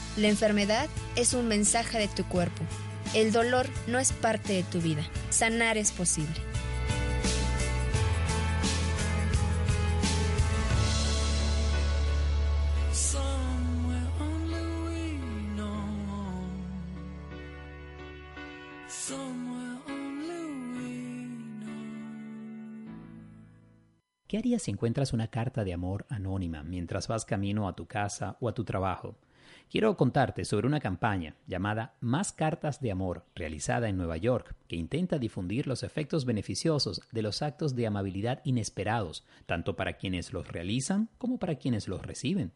[0.17, 2.63] la enfermedad es un mensaje de tu cuerpo.
[3.13, 5.03] El dolor no es parte de tu vida.
[5.29, 6.35] Sanar es posible.
[24.27, 28.37] ¿Qué harías si encuentras una carta de amor anónima mientras vas camino a tu casa
[28.39, 29.17] o a tu trabajo?
[29.71, 34.75] Quiero contarte sobre una campaña llamada Más Cartas de Amor, realizada en Nueva York, que
[34.75, 40.45] intenta difundir los efectos beneficiosos de los actos de amabilidad inesperados, tanto para quienes los
[40.49, 42.51] realizan como para quienes los reciben.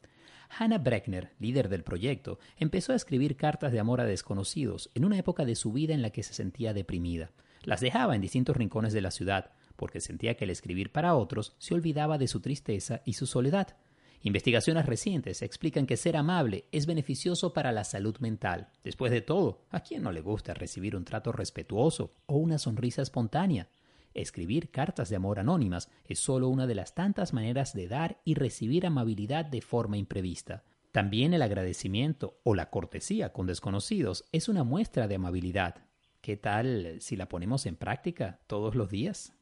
[0.60, 5.18] Hannah Breckner, líder del proyecto, empezó a escribir cartas de amor a desconocidos en una
[5.18, 7.32] época de su vida en la que se sentía deprimida.
[7.64, 11.56] Las dejaba en distintos rincones de la ciudad, porque sentía que al escribir para otros
[11.60, 13.78] se olvidaba de su tristeza y su soledad.
[14.26, 18.70] Investigaciones recientes explican que ser amable es beneficioso para la salud mental.
[18.84, 23.04] Después de todo, ¿a quién no le gusta recibir un trato respetuoso o una sonrisa
[23.04, 23.70] espontánea?
[24.16, 28.34] Escribir cartas de amor anónimas es solo una de las tantas maneras de dar y
[28.34, 30.64] recibir amabilidad de forma imprevista.
[30.92, 35.86] También el agradecimiento o la cortesía con desconocidos es una muestra de amabilidad.
[36.22, 39.34] ¿Qué tal si la ponemos en práctica todos los días?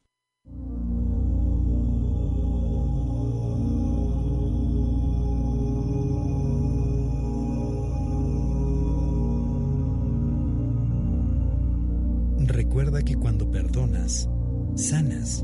[14.75, 15.43] Sanas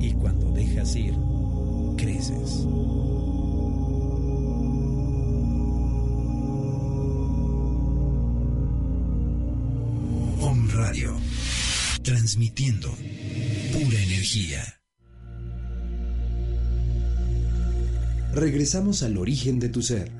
[0.00, 1.14] y cuando dejas ir,
[1.96, 2.64] creces.
[10.40, 11.16] Om Radio,
[12.02, 12.88] transmitiendo
[13.72, 14.62] pura energía.
[18.32, 20.10] Regresamos al origen de tu ser,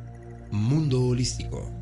[0.50, 1.79] mundo holístico.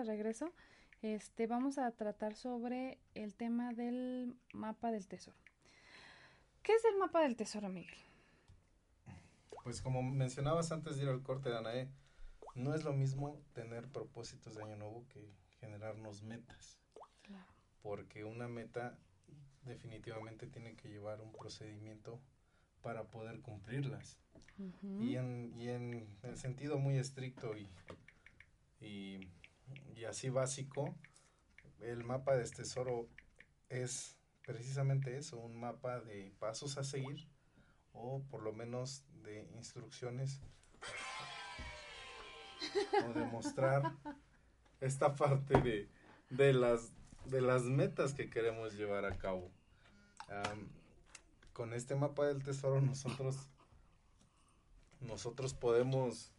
[0.00, 0.52] De regreso.
[1.02, 5.36] Este, vamos a tratar sobre el tema del mapa del tesoro.
[6.62, 7.96] ¿Qué es el mapa del tesoro, Miguel?
[9.64, 11.88] Pues como mencionabas antes de ir al corte, Danae,
[12.54, 16.78] no es lo mismo tener propósitos de año nuevo que generarnos metas.
[17.82, 18.98] Porque una meta
[19.62, 22.20] definitivamente tiene que llevar un procedimiento
[22.82, 24.18] para poder cumplirlas.
[24.82, 27.66] Y en, y en el sentido muy estricto y,
[28.80, 29.18] y,
[29.94, 30.94] y así básico,
[31.80, 33.08] el mapa de este tesoro
[33.68, 37.28] es precisamente eso, un mapa de pasos a seguir
[37.92, 40.40] o por lo menos de instrucciones
[43.08, 43.94] o de mostrar
[44.80, 45.88] esta parte de,
[46.30, 46.92] de las
[47.26, 49.50] de las metas que queremos llevar a cabo.
[51.52, 53.48] Con este mapa del tesoro nosotros
[55.00, 56.32] nosotros podemos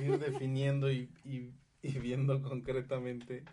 [0.00, 1.10] ir definiendo y-
[1.84, 3.44] y viendo concretamente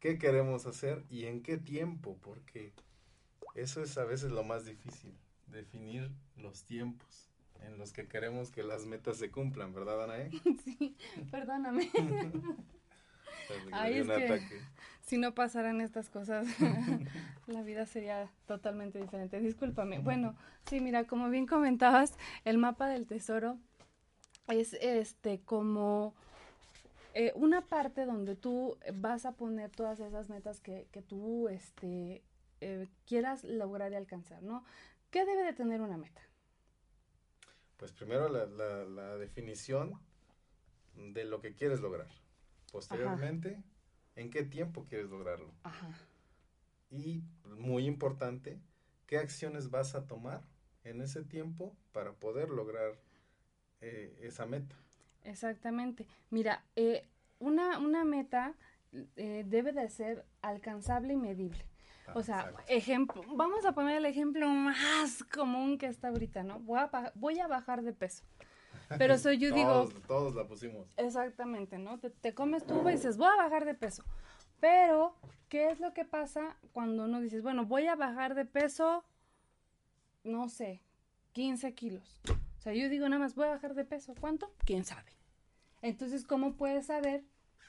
[0.00, 2.72] qué queremos hacer y en qué tiempo, porque
[3.54, 5.12] eso es a veces lo más difícil,
[5.48, 7.28] definir los tiempos
[7.62, 10.30] en los que queremos que las metas se cumplan, ¿verdad, Anae?
[10.64, 10.96] Sí,
[11.30, 11.90] perdóname.
[13.72, 14.60] Ay, es que-
[15.04, 16.46] si no pasaran estas cosas,
[17.46, 19.40] la vida sería totalmente diferente.
[19.40, 19.98] Discúlpame.
[19.98, 23.58] Bueno, sí, mira, como bien comentabas, el mapa del tesoro
[24.48, 26.14] es este como
[27.14, 32.22] eh, una parte donde tú vas a poner todas esas metas que, que tú este,
[32.60, 34.64] eh, quieras lograr y alcanzar, ¿no?
[35.10, 36.22] ¿Qué debe de tener una meta?
[37.76, 39.98] Pues primero la, la, la definición
[40.94, 42.08] de lo que quieres lograr.
[42.70, 43.62] Posteriormente,
[44.16, 45.52] en qué tiempo quieres lograrlo.
[45.62, 45.90] Ajá.
[46.90, 48.60] Y muy importante,
[49.06, 50.42] qué acciones vas a tomar
[50.84, 53.00] en ese tiempo para poder lograr
[53.80, 54.76] eh, esa meta.
[55.24, 56.06] Exactamente.
[56.30, 57.06] Mira, eh,
[57.38, 58.54] una, una meta
[59.16, 61.64] eh, debe de ser alcanzable y medible.
[62.06, 62.62] Ah, O sea, exacto.
[62.68, 66.58] ejemplo, vamos a poner el ejemplo más común que está ahorita, ¿no?
[66.60, 68.24] Voy a, voy a bajar de peso.
[68.98, 70.88] Pero soy yo digo, todos, todos la pusimos.
[70.96, 71.98] Exactamente, ¿no?
[71.98, 74.04] Te, te comes tu uva y dices, voy a bajar de peso.
[74.58, 75.14] Pero,
[75.48, 79.04] ¿qué es lo que pasa cuando uno dices, bueno, voy a bajar de peso,
[80.24, 80.82] no sé,
[81.32, 82.20] 15 kilos?
[82.60, 84.14] O sea, yo digo nada más, voy a bajar de peso.
[84.20, 84.52] ¿Cuánto?
[84.66, 85.10] ¿Quién sabe?
[85.80, 87.24] Entonces, ¿cómo puedes saber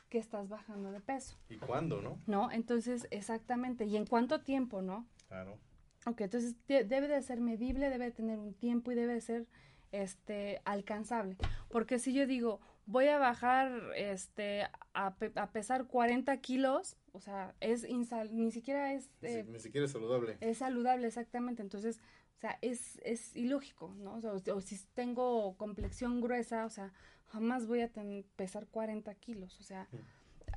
[0.09, 1.37] que estás bajando de peso?
[1.49, 2.19] ¿Y cuándo, no?
[2.27, 2.51] ¿No?
[2.51, 3.85] Entonces, exactamente.
[3.85, 5.07] ¿Y en cuánto tiempo, no?
[5.29, 5.57] Claro.
[6.05, 9.21] Ok, entonces de- debe de ser medible, debe de tener un tiempo y debe de
[9.21, 9.47] ser
[9.93, 11.37] este alcanzable.
[11.69, 17.21] Porque si yo digo, voy a bajar este a, pe- a pesar 40 kilos, o
[17.21, 20.37] sea, es insal ni siquiera es, eh, ni siquiera es saludable.
[20.41, 21.61] es saludable exactamente.
[21.61, 22.01] Entonces,
[22.37, 24.15] o sea, es, es ilógico, ¿no?
[24.15, 26.91] O, sea, o- o si tengo complexión gruesa, o sea,
[27.27, 29.59] jamás voy a ten- pesar 40 kilos.
[29.59, 29.87] O sea,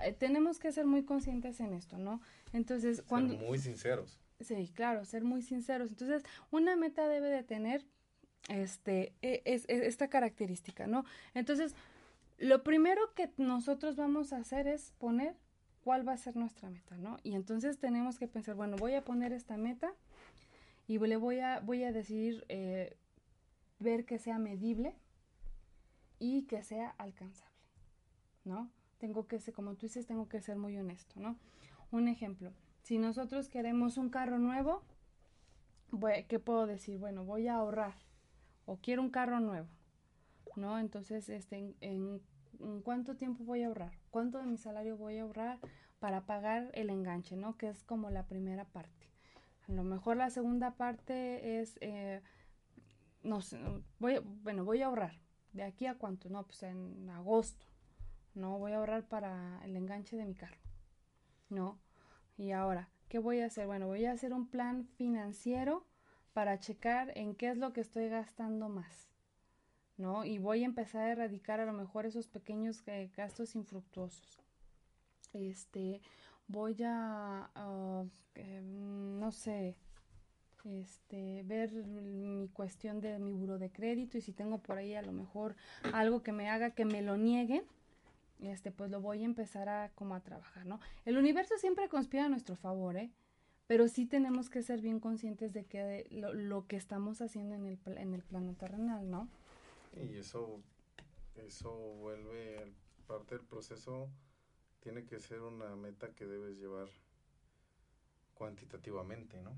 [0.02, 2.20] eh, tenemos que ser muy conscientes en esto, ¿no?
[2.52, 3.37] Entonces, Ser cuando...
[3.37, 4.18] muy sinceros.
[4.40, 5.90] Sí, claro, ser muy sinceros.
[5.90, 7.84] Entonces, una meta debe de tener
[8.48, 11.04] este, e- es, es- esta característica, ¿no?
[11.34, 11.74] Entonces,
[12.38, 15.37] lo primero que nosotros vamos a hacer es poner
[15.82, 17.18] cuál va a ser nuestra meta, ¿no?
[17.22, 19.92] Y entonces tenemos que pensar, bueno, voy a poner esta meta
[20.87, 22.97] y le voy a, voy a eh,
[23.79, 24.97] ver que sea medible
[26.18, 27.57] y que sea alcanzable,
[28.44, 28.70] ¿no?
[28.99, 31.37] Tengo que ser, como tú dices, tengo que ser muy honesto, ¿no?
[31.90, 34.83] Un ejemplo, si nosotros queremos un carro nuevo,
[36.29, 36.99] ¿qué puedo decir?
[36.99, 37.94] Bueno, voy a ahorrar
[38.66, 39.68] o quiero un carro nuevo,
[40.57, 40.79] ¿no?
[40.79, 42.20] Entonces, este, en
[42.83, 43.92] cuánto tiempo voy a ahorrar?
[44.11, 45.59] ¿Cuánto de mi salario voy a ahorrar
[45.99, 47.57] para pagar el enganche, ¿no?
[47.57, 49.03] Que es como la primera parte.
[49.68, 52.22] A lo mejor la segunda parte es, eh,
[53.22, 53.61] no sé,
[53.98, 55.20] voy, bueno, voy a ahorrar.
[55.53, 56.29] ¿De aquí a cuánto?
[56.29, 57.66] No, pues en agosto,
[58.35, 58.59] ¿no?
[58.59, 60.61] Voy a ahorrar para el enganche de mi carro,
[61.48, 61.79] ¿no?
[62.37, 63.66] Y ahora, ¿qué voy a hacer?
[63.66, 65.87] Bueno, voy a hacer un plan financiero
[66.33, 69.09] para checar en qué es lo que estoy gastando más,
[69.96, 70.24] ¿no?
[70.24, 74.42] Y voy a empezar a erradicar a lo mejor esos pequeños eh, gastos infructuosos.
[75.33, 76.03] Este,
[76.48, 78.04] voy a, ah,
[78.35, 79.76] em, no sé,
[80.64, 85.02] este, ver mi cuestión de mi buro de crédito y si tengo por ahí a
[85.02, 85.57] lo mejor
[85.92, 87.64] algo que me haga que me lo nieguen,
[88.40, 90.80] este, pues lo voy a empezar a como a trabajar, ¿no?
[91.04, 93.11] El universo siempre conspira a nuestro favor, ¿eh?
[93.66, 97.66] Pero sí tenemos que ser bien conscientes de que lo, lo que estamos haciendo en
[97.66, 99.28] el, en el plano terrenal, ¿no?
[99.96, 100.61] Y eso,
[101.37, 102.72] eso vuelve
[103.07, 104.09] parte del proceso,
[104.85, 106.88] tiene que ser una meta que debes llevar
[108.35, 109.51] cuantitativamente, ¿no?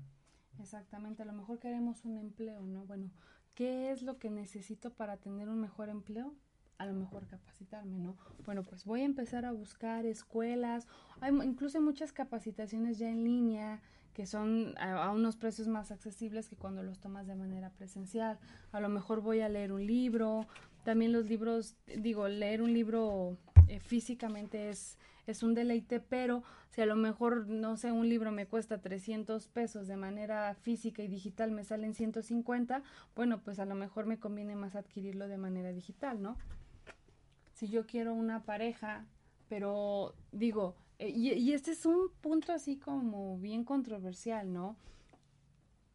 [0.59, 2.85] Exactamente, a lo mejor queremos un empleo, ¿no?
[2.85, 3.11] Bueno,
[3.53, 6.33] ¿qué es lo que necesito para tener un mejor empleo?
[6.77, 8.15] A lo mejor capacitarme, ¿no?
[8.45, 10.87] Bueno, pues voy a empezar a buscar escuelas,
[11.19, 13.81] hay incluso muchas capacitaciones ya en línea
[14.13, 18.39] que son a, a unos precios más accesibles que cuando los tomas de manera presencial.
[18.71, 20.47] A lo mejor voy a leer un libro,
[20.85, 23.37] también los libros, digo, leer un libro
[23.67, 28.31] eh, físicamente es, es un deleite, pero si a lo mejor, no sé, un libro
[28.31, 32.81] me cuesta 300 pesos de manera física y digital me salen 150,
[33.15, 36.37] bueno, pues a lo mejor me conviene más adquirirlo de manera digital, ¿no?
[37.53, 39.05] Si yo quiero una pareja,
[39.49, 44.77] pero digo, eh, y, este es un punto así como bien controversial, ¿no?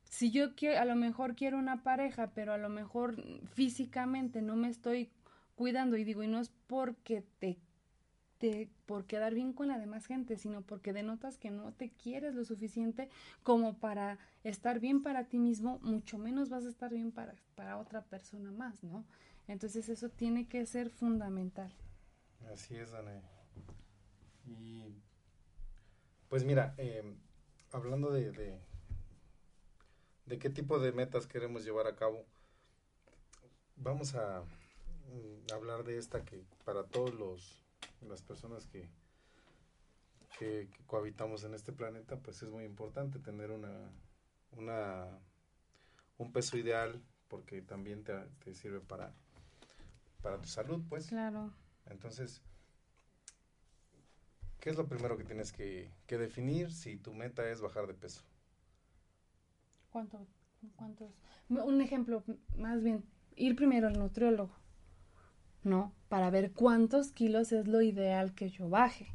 [0.05, 3.17] Si yo quiero, a lo mejor quiero una pareja, pero a lo mejor
[3.55, 5.11] físicamente no me estoy
[5.55, 7.59] cuidando y digo, y no es porque te,
[8.87, 12.45] por quedar bien con la demás gente, sino porque denotas que no te quieres lo
[12.45, 13.09] suficiente
[13.43, 17.79] como para estar bien para ti mismo, mucho menos vas a estar bien para, para
[17.79, 19.05] otra persona más, ¿no?
[19.49, 21.73] Entonces eso tiene que ser fundamental.
[22.53, 23.23] Así es, Danae.
[24.45, 24.95] Y
[26.29, 27.05] pues mira, eh,
[27.71, 28.59] hablando de, de,
[30.27, 32.25] de qué tipo de metas queremos llevar a cabo,
[33.77, 37.62] vamos a mm, hablar de esta que para todos los
[38.09, 38.89] las personas que,
[40.39, 43.91] que, que cohabitamos en este planeta, pues es muy importante tener una,
[44.53, 45.19] una
[46.19, 49.13] un peso ideal porque también te, te sirve para
[50.23, 51.09] para tu salud, pues.
[51.09, 51.53] Claro.
[51.87, 52.41] Entonces,
[54.61, 57.95] ¿qué es lo primero que tienes que, que definir si tu meta es bajar de
[57.95, 58.23] peso?
[59.91, 60.27] ¿Cuánto,
[60.77, 61.11] ¿Cuántos?
[61.49, 62.23] Un ejemplo,
[62.57, 63.05] más bien,
[63.37, 64.55] ir primero al nutriólogo,
[65.65, 65.93] ¿no?
[66.09, 69.15] Para ver cuántos kilos es lo ideal que yo baje.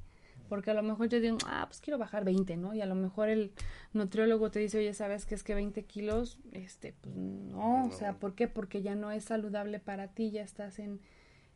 [0.49, 2.73] Porque a lo mejor yo digo, ah, pues quiero bajar 20, ¿no?
[2.73, 3.51] Y a lo mejor el
[3.93, 6.39] nutriólogo te dice, oye, ¿sabes qué es que 20 kilos?
[6.53, 8.47] Este, pues no, o sea, ¿por qué?
[8.47, 11.01] Porque ya no es saludable para ti, ya estás en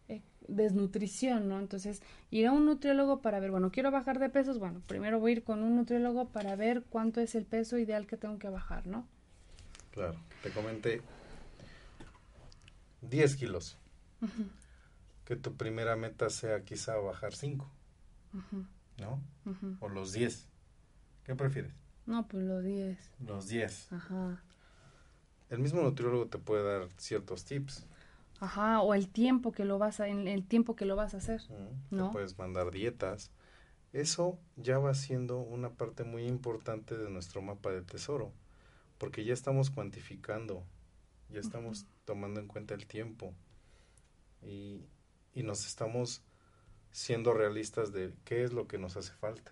[0.09, 1.59] eh, desnutrición, ¿no?
[1.59, 5.31] Entonces, ir a un nutriólogo para ver, bueno, quiero bajar de pesos, bueno, primero voy
[5.31, 8.49] a ir con un nutriólogo para ver cuánto es el peso ideal que tengo que
[8.49, 9.07] bajar, ¿no?
[9.91, 11.01] Claro, te comenté
[13.09, 13.77] 10 kilos.
[15.31, 17.65] Que tu primera meta sea quizá bajar 5.
[18.97, 19.23] ¿No?
[19.79, 20.49] O los 10.
[21.23, 21.71] ¿Qué prefieres?
[22.05, 23.11] No, pues los 10.
[23.25, 23.93] Los 10.
[23.93, 24.43] Ajá.
[25.49, 27.85] El mismo nutriólogo te puede dar ciertos tips.
[28.41, 31.19] Ajá, o el tiempo que lo vas a, en el tiempo que lo vas a
[31.19, 31.41] hacer.
[31.91, 32.07] ¿no?
[32.07, 33.31] Te puedes mandar dietas.
[33.93, 38.33] Eso ya va siendo una parte muy importante de nuestro mapa de tesoro
[38.97, 40.65] porque ya estamos cuantificando,
[41.29, 43.33] ya estamos tomando en cuenta el tiempo
[44.41, 44.89] y,
[45.33, 46.21] y nos estamos
[46.91, 49.51] siendo realistas de qué es lo que nos hace falta.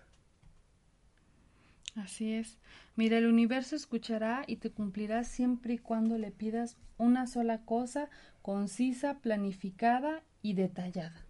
[1.96, 2.58] Así es.
[2.96, 8.08] Mira, el universo escuchará y te cumplirá siempre y cuando le pidas una sola cosa
[8.42, 11.24] concisa, planificada y detallada.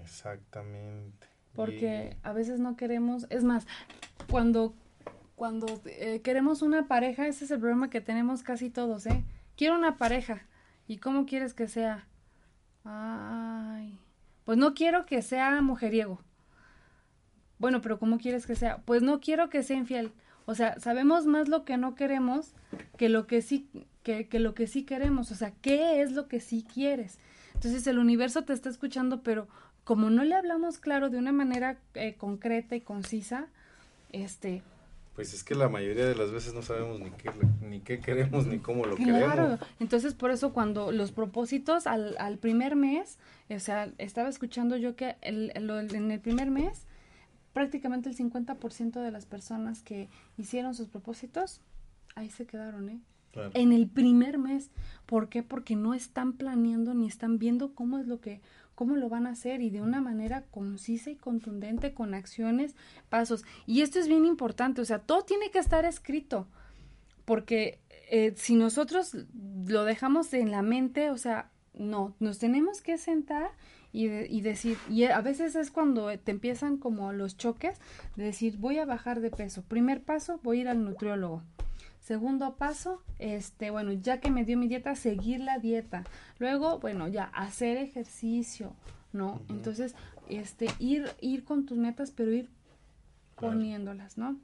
[0.00, 1.26] Exactamente.
[1.54, 3.66] Porque a veces no queremos, es más,
[4.28, 4.74] cuando
[5.40, 9.24] cuando eh, queremos una pareja, ese es el problema que tenemos casi todos, ¿eh?
[9.56, 10.42] Quiero una pareja.
[10.86, 12.06] ¿Y cómo quieres que sea?
[12.84, 13.98] Ay,
[14.44, 16.20] pues no quiero que sea mujeriego.
[17.58, 18.78] Bueno, pero ¿cómo quieres que sea?
[18.78, 20.12] Pues no quiero que sea infiel.
[20.46, 22.54] O sea, sabemos más lo que no queremos
[22.96, 23.68] que lo que sí,
[24.02, 25.30] que, lo que sí queremos.
[25.30, 27.18] O sea, ¿qué es lo que sí quieres?
[27.54, 29.48] Entonces el universo te está escuchando, pero
[29.84, 33.48] como no le hablamos claro de una manera eh, concreta y concisa,
[34.12, 34.62] este,
[35.14, 37.30] pues es que la mayoría de las veces no sabemos ni qué,
[37.60, 39.58] ni qué queremos ni cómo lo claro.
[39.78, 44.96] Entonces, por eso cuando los propósitos al, al primer mes, o sea, estaba escuchando yo
[44.96, 46.86] que el, en el primer mes,
[47.52, 50.08] prácticamente el 50% de las personas que
[50.38, 51.60] hicieron sus propósitos,
[52.14, 53.00] ahí se quedaron, ¿eh?
[53.54, 54.70] En el primer mes.
[55.06, 55.42] ¿Por qué?
[55.42, 58.40] Porque no están planeando ni están viendo cómo es lo que
[58.80, 62.74] cómo lo van a hacer y de una manera concisa y contundente con acciones,
[63.10, 63.44] pasos.
[63.66, 66.46] Y esto es bien importante, o sea, todo tiene que estar escrito,
[67.26, 67.78] porque
[68.10, 69.14] eh, si nosotros
[69.66, 73.50] lo dejamos en la mente, o sea, no, nos tenemos que sentar
[73.92, 77.76] y, y, decir, y a veces es cuando te empiezan como los choques,
[78.16, 79.62] de decir, voy a bajar de peso.
[79.62, 81.42] Primer paso, voy a ir al nutriólogo.
[82.00, 86.04] Segundo paso, este, bueno, ya que me dio mi dieta, seguir la dieta.
[86.38, 88.74] Luego, bueno, ya hacer ejercicio,
[89.12, 89.40] ¿no?
[89.48, 89.94] Entonces,
[90.28, 92.48] este, ir, ir con tus metas, pero ir
[93.36, 94.38] poniéndolas, ¿no?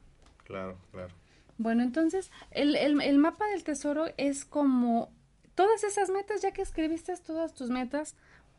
[0.45, 1.13] Claro, claro.
[1.59, 5.11] Bueno, entonces, el, el, el mapa del tesoro es como
[5.55, 8.15] todas esas metas, ya que escribiste todas tus metas,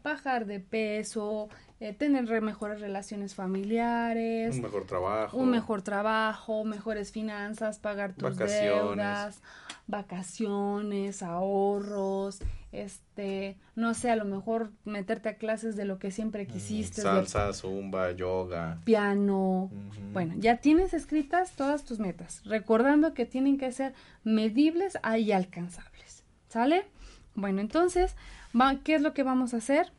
[0.08, 1.50] bajar de peso,
[1.80, 8.38] eh, tener mejores relaciones familiares, un mejor trabajo, un mejor trabajo, mejores finanzas, pagar tus
[8.38, 9.42] deudas,
[9.86, 12.40] vacaciones, ahorros,
[12.72, 17.52] este, no sé, a lo mejor meterte a clases de lo que siempre quisiste, salsa,
[17.54, 19.70] zumba, yoga, piano.
[20.14, 23.94] Bueno, ya tienes escritas todas tus metas, recordando que tienen que ser
[24.24, 26.24] medibles y alcanzables.
[26.48, 26.86] ¿Sale?
[27.36, 28.16] Bueno, entonces,
[28.84, 29.92] ¿qué es lo que vamos a hacer?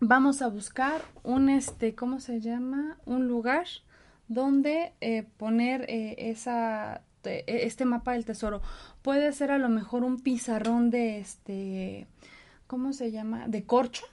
[0.00, 2.98] Vamos a buscar un, este, ¿cómo se llama?
[3.04, 3.66] Un lugar
[4.28, 8.62] donde eh, poner eh, esa, e, este mapa del tesoro.
[9.02, 12.06] Puede ser a lo mejor un pizarrón de, este,
[12.66, 13.48] ¿cómo se llama?
[13.48, 14.04] De corcho,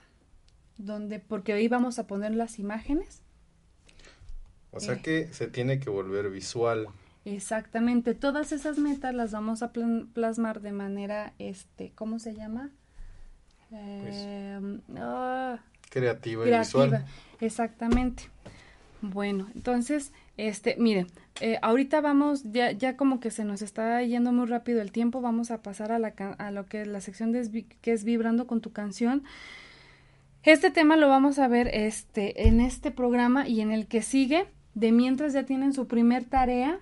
[0.78, 3.22] donde, porque ahí vamos a poner las imágenes.
[4.70, 5.02] O sea eh.
[5.02, 6.88] que se tiene que volver visual.
[7.24, 12.70] Exactamente, todas esas metas las vamos a plasmar de manera, este, ¿cómo se llama?
[13.68, 15.58] Pues, em, ah,
[15.90, 17.04] creativa, y visual.
[17.40, 18.24] Exactamente.
[19.02, 21.06] Bueno, entonces, este, mire,
[21.40, 25.20] eh, ahorita vamos, ya, ya como que se nos está yendo muy rápido el tiempo,
[25.20, 28.46] vamos a pasar a, la, a lo que es la sección de, que es vibrando
[28.46, 29.22] con tu canción.
[30.42, 34.46] Este tema lo vamos a ver este, en este programa y en el que sigue.
[34.74, 36.78] De mientras ya tienen su primer tarea,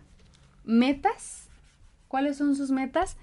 [0.64, 1.48] metas,
[2.08, 3.16] cuáles son sus metas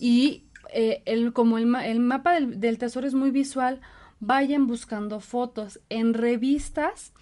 [0.00, 3.80] y eh, el, como el, el mapa del, del tesoro es muy visual,
[4.26, 7.12] vayan buscando fotos en revistas.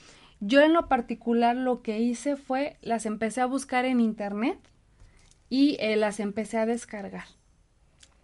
[0.40, 4.58] Yo en lo particular lo que hice fue las empecé a buscar en internet
[5.50, 7.26] y eh, las empecé a descargar.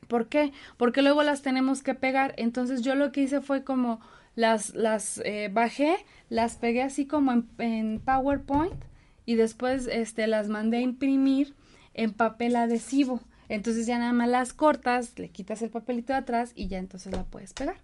[0.09, 0.53] ¿Por qué?
[0.77, 2.35] Porque luego las tenemos que pegar.
[2.37, 4.01] Entonces yo lo que hice fue como
[4.35, 5.97] las, las eh, bajé,
[6.31, 8.83] las pegué así como en, en, PowerPoint
[9.27, 11.55] y después este, las mandé a imprimir
[11.93, 13.21] en papel adhesivo.
[13.49, 17.13] Entonces ya nada más las cortas, le quitas el papelito de atrás y ya entonces
[17.13, 17.77] la puedes pegar.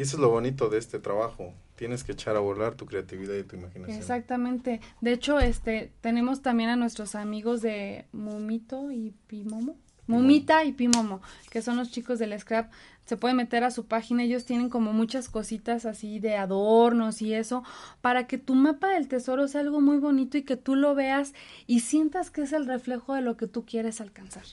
[0.00, 1.52] Y eso es lo bonito de este trabajo.
[1.76, 3.98] Tienes que echar a volar tu creatividad y tu imaginación.
[3.98, 4.80] Exactamente.
[5.02, 9.76] De hecho, este, tenemos también a nuestros amigos de Mumito y Pimomo.
[10.06, 11.20] Mumita y Pimomo,
[11.50, 12.72] que son los chicos del scrap.
[13.04, 17.34] Se puede meter a su página, ellos tienen como muchas cositas así de adornos y
[17.34, 17.62] eso,
[18.00, 21.34] para que tu mapa del tesoro sea algo muy bonito y que tú lo veas
[21.66, 24.44] y sientas que es el reflejo de lo que tú quieres alcanzar.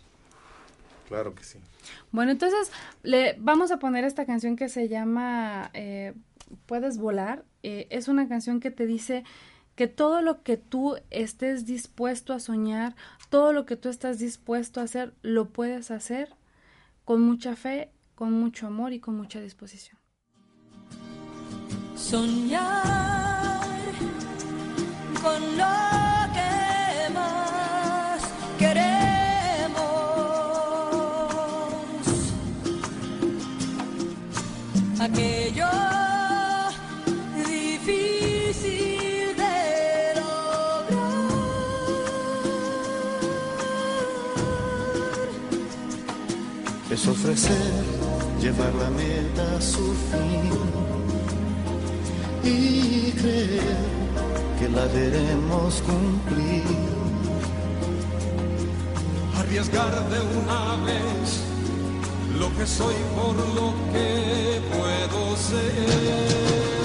[1.07, 1.57] Claro que sí.
[2.11, 2.71] Bueno, entonces
[3.03, 6.13] le vamos a poner esta canción que se llama eh,
[6.65, 7.43] Puedes volar.
[7.63, 9.23] Eh, es una canción que te dice
[9.75, 12.95] que todo lo que tú estés dispuesto a soñar,
[13.29, 16.33] todo lo que tú estás dispuesto a hacer, lo puedes hacer
[17.05, 19.97] con mucha fe, con mucho amor y con mucha disposición.
[21.95, 23.61] Soñar
[25.21, 25.57] con
[35.07, 35.71] Aquello
[37.35, 39.57] difícil de
[40.19, 41.31] lograr.
[46.91, 47.73] es ofrecer,
[48.41, 50.51] llevar la meta a su fin
[52.43, 53.77] y creer
[54.59, 56.65] que la veremos cumplir.
[59.37, 61.46] Arriesgar de una vez
[62.39, 66.76] lo que soy por lo que puedo ser.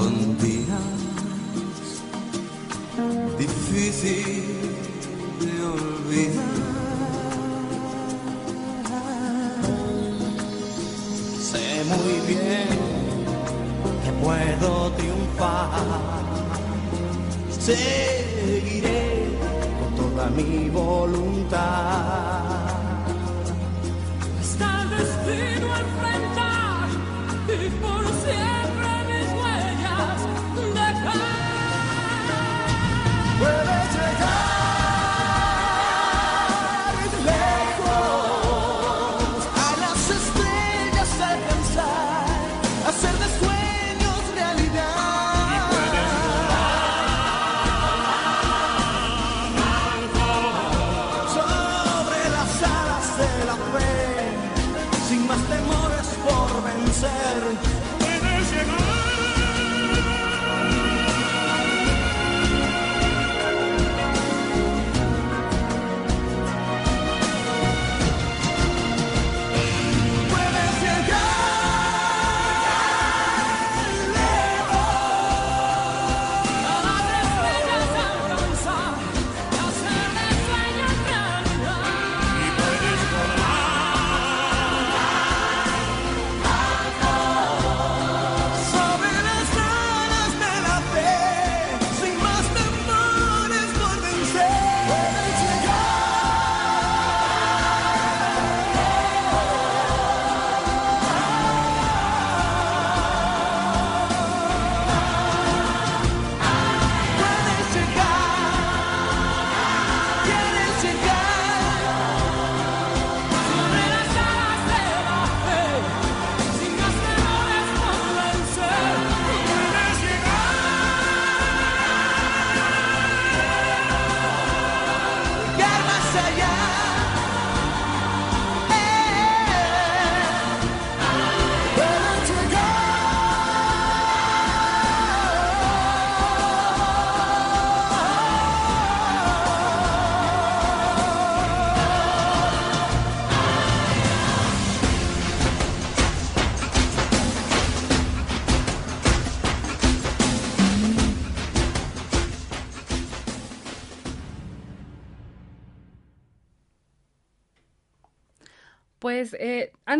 [0.00, 0.86] Son días
[3.38, 4.44] difícil
[5.40, 6.44] de olvidar.
[11.48, 12.70] Sé muy bien
[14.02, 15.70] que puedo triunfar.
[17.60, 19.02] Seguiré
[19.78, 22.29] con toda mi voluntad.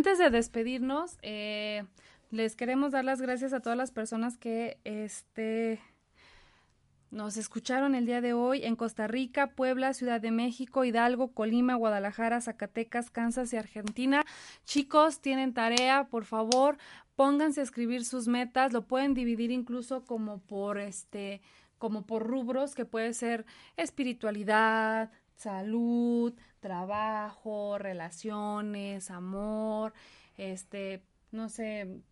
[0.01, 1.85] Antes de despedirnos, eh,
[2.31, 5.79] les queremos dar las gracias a todas las personas que este
[7.11, 11.75] nos escucharon el día de hoy en Costa Rica, Puebla, Ciudad de México, Hidalgo, Colima,
[11.75, 14.25] Guadalajara, Zacatecas, Kansas y Argentina.
[14.65, 16.79] Chicos, tienen tarea, por favor,
[17.15, 21.43] pónganse a escribir sus metas, lo pueden dividir incluso como por este
[21.77, 23.45] como por rubros que puede ser
[23.77, 29.93] espiritualidad, salud, trabajo, relaciones, amor,
[30.37, 31.03] este,
[31.33, 32.03] no sé,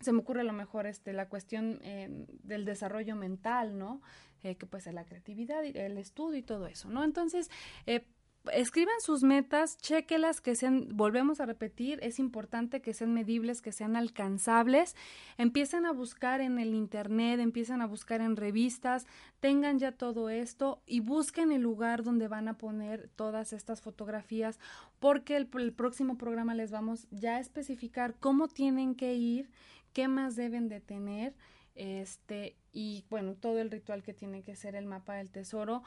[0.00, 4.02] se me ocurre a lo mejor este, la cuestión eh, del desarrollo mental, ¿no?
[4.42, 7.02] Eh, que puede ser la creatividad, el estudio y todo eso, ¿no?
[7.02, 7.50] Entonces,
[7.86, 8.06] eh,
[8.52, 13.72] escriban sus metas, chequelas que sean, volvemos a repetir, es importante que sean medibles, que
[13.72, 14.96] sean alcanzables,
[15.38, 19.06] empiecen a buscar en el internet, empiecen a buscar en revistas,
[19.40, 24.58] tengan ya todo esto y busquen el lugar donde van a poner todas estas fotografías,
[24.98, 29.50] porque el, próximo programa les vamos ya a especificar cómo tienen que ir,
[29.92, 31.34] qué más deben de tener,
[31.74, 35.82] este, y bueno, todo el ritual que tiene que ser el mapa del tesoro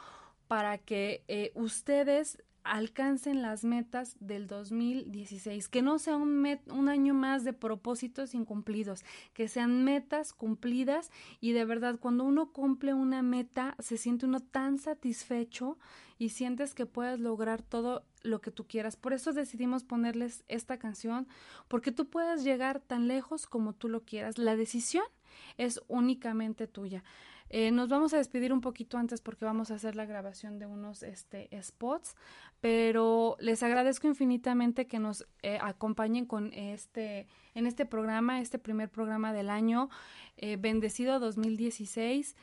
[0.49, 7.13] para que eh, ustedes alcancen las metas del 2016, que no sea un, un año
[7.13, 9.03] más de propósitos incumplidos,
[9.33, 14.39] que sean metas cumplidas y de verdad cuando uno cumple una meta se siente uno
[14.39, 15.77] tan satisfecho
[16.19, 18.97] y sientes que puedes lograr todo lo que tú quieras.
[18.97, 21.27] Por eso decidimos ponerles esta canción,
[21.69, 24.37] porque tú puedes llegar tan lejos como tú lo quieras.
[24.37, 25.05] La decisión
[25.57, 27.03] es únicamente tuya.
[27.49, 30.67] Eh, nos vamos a despedir un poquito antes porque vamos a hacer la grabación de
[30.67, 32.15] unos este, spots,
[32.61, 38.89] pero les agradezco infinitamente que nos eh, acompañen con este, en este programa, este primer
[38.89, 39.89] programa del año,
[40.37, 42.35] eh, bendecido 2016.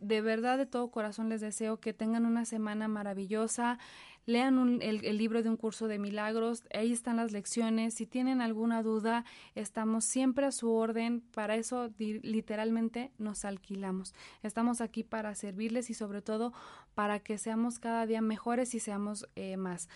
[0.00, 3.78] De verdad, de todo corazón les deseo que tengan una semana maravillosa
[4.26, 8.82] lean el, libro de un curso de milagros, ahí están las lecciones, si tienen alguna
[8.82, 15.90] duda, estamos siempre a su orden, para eso literalmente nos alquilamos, estamos aquí para servirles
[15.90, 16.52] y sobre todo
[16.94, 19.88] para que seamos cada día mejores y seamos eh, más.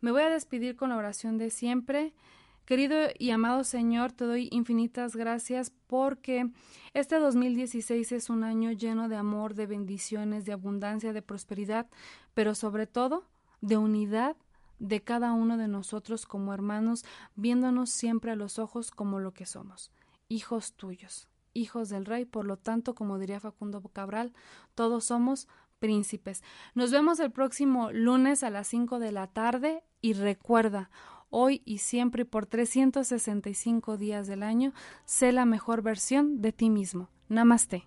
[0.00, 2.12] Me voy a despedir con la oración de siempre.
[2.66, 6.50] Querido y amado Señor, te doy infinitas gracias porque
[6.94, 11.86] este 2016 es un año lleno de amor, de bendiciones, de abundancia, de prosperidad,
[12.34, 13.24] pero sobre todo
[13.60, 14.36] de unidad
[14.78, 17.04] de cada uno de nosotros como hermanos,
[17.34, 19.90] viéndonos siempre a los ojos como lo que somos,
[20.28, 24.34] hijos tuyos, hijos del rey, por lo tanto, como diría Facundo Cabral,
[24.74, 25.48] todos somos
[25.78, 26.42] príncipes.
[26.74, 30.90] Nos vemos el próximo lunes a las 5 de la tarde y recuerda,
[31.30, 34.72] hoy y siempre y por 365 días del año,
[35.04, 37.08] sé la mejor versión de ti mismo.
[37.28, 37.86] Namaste.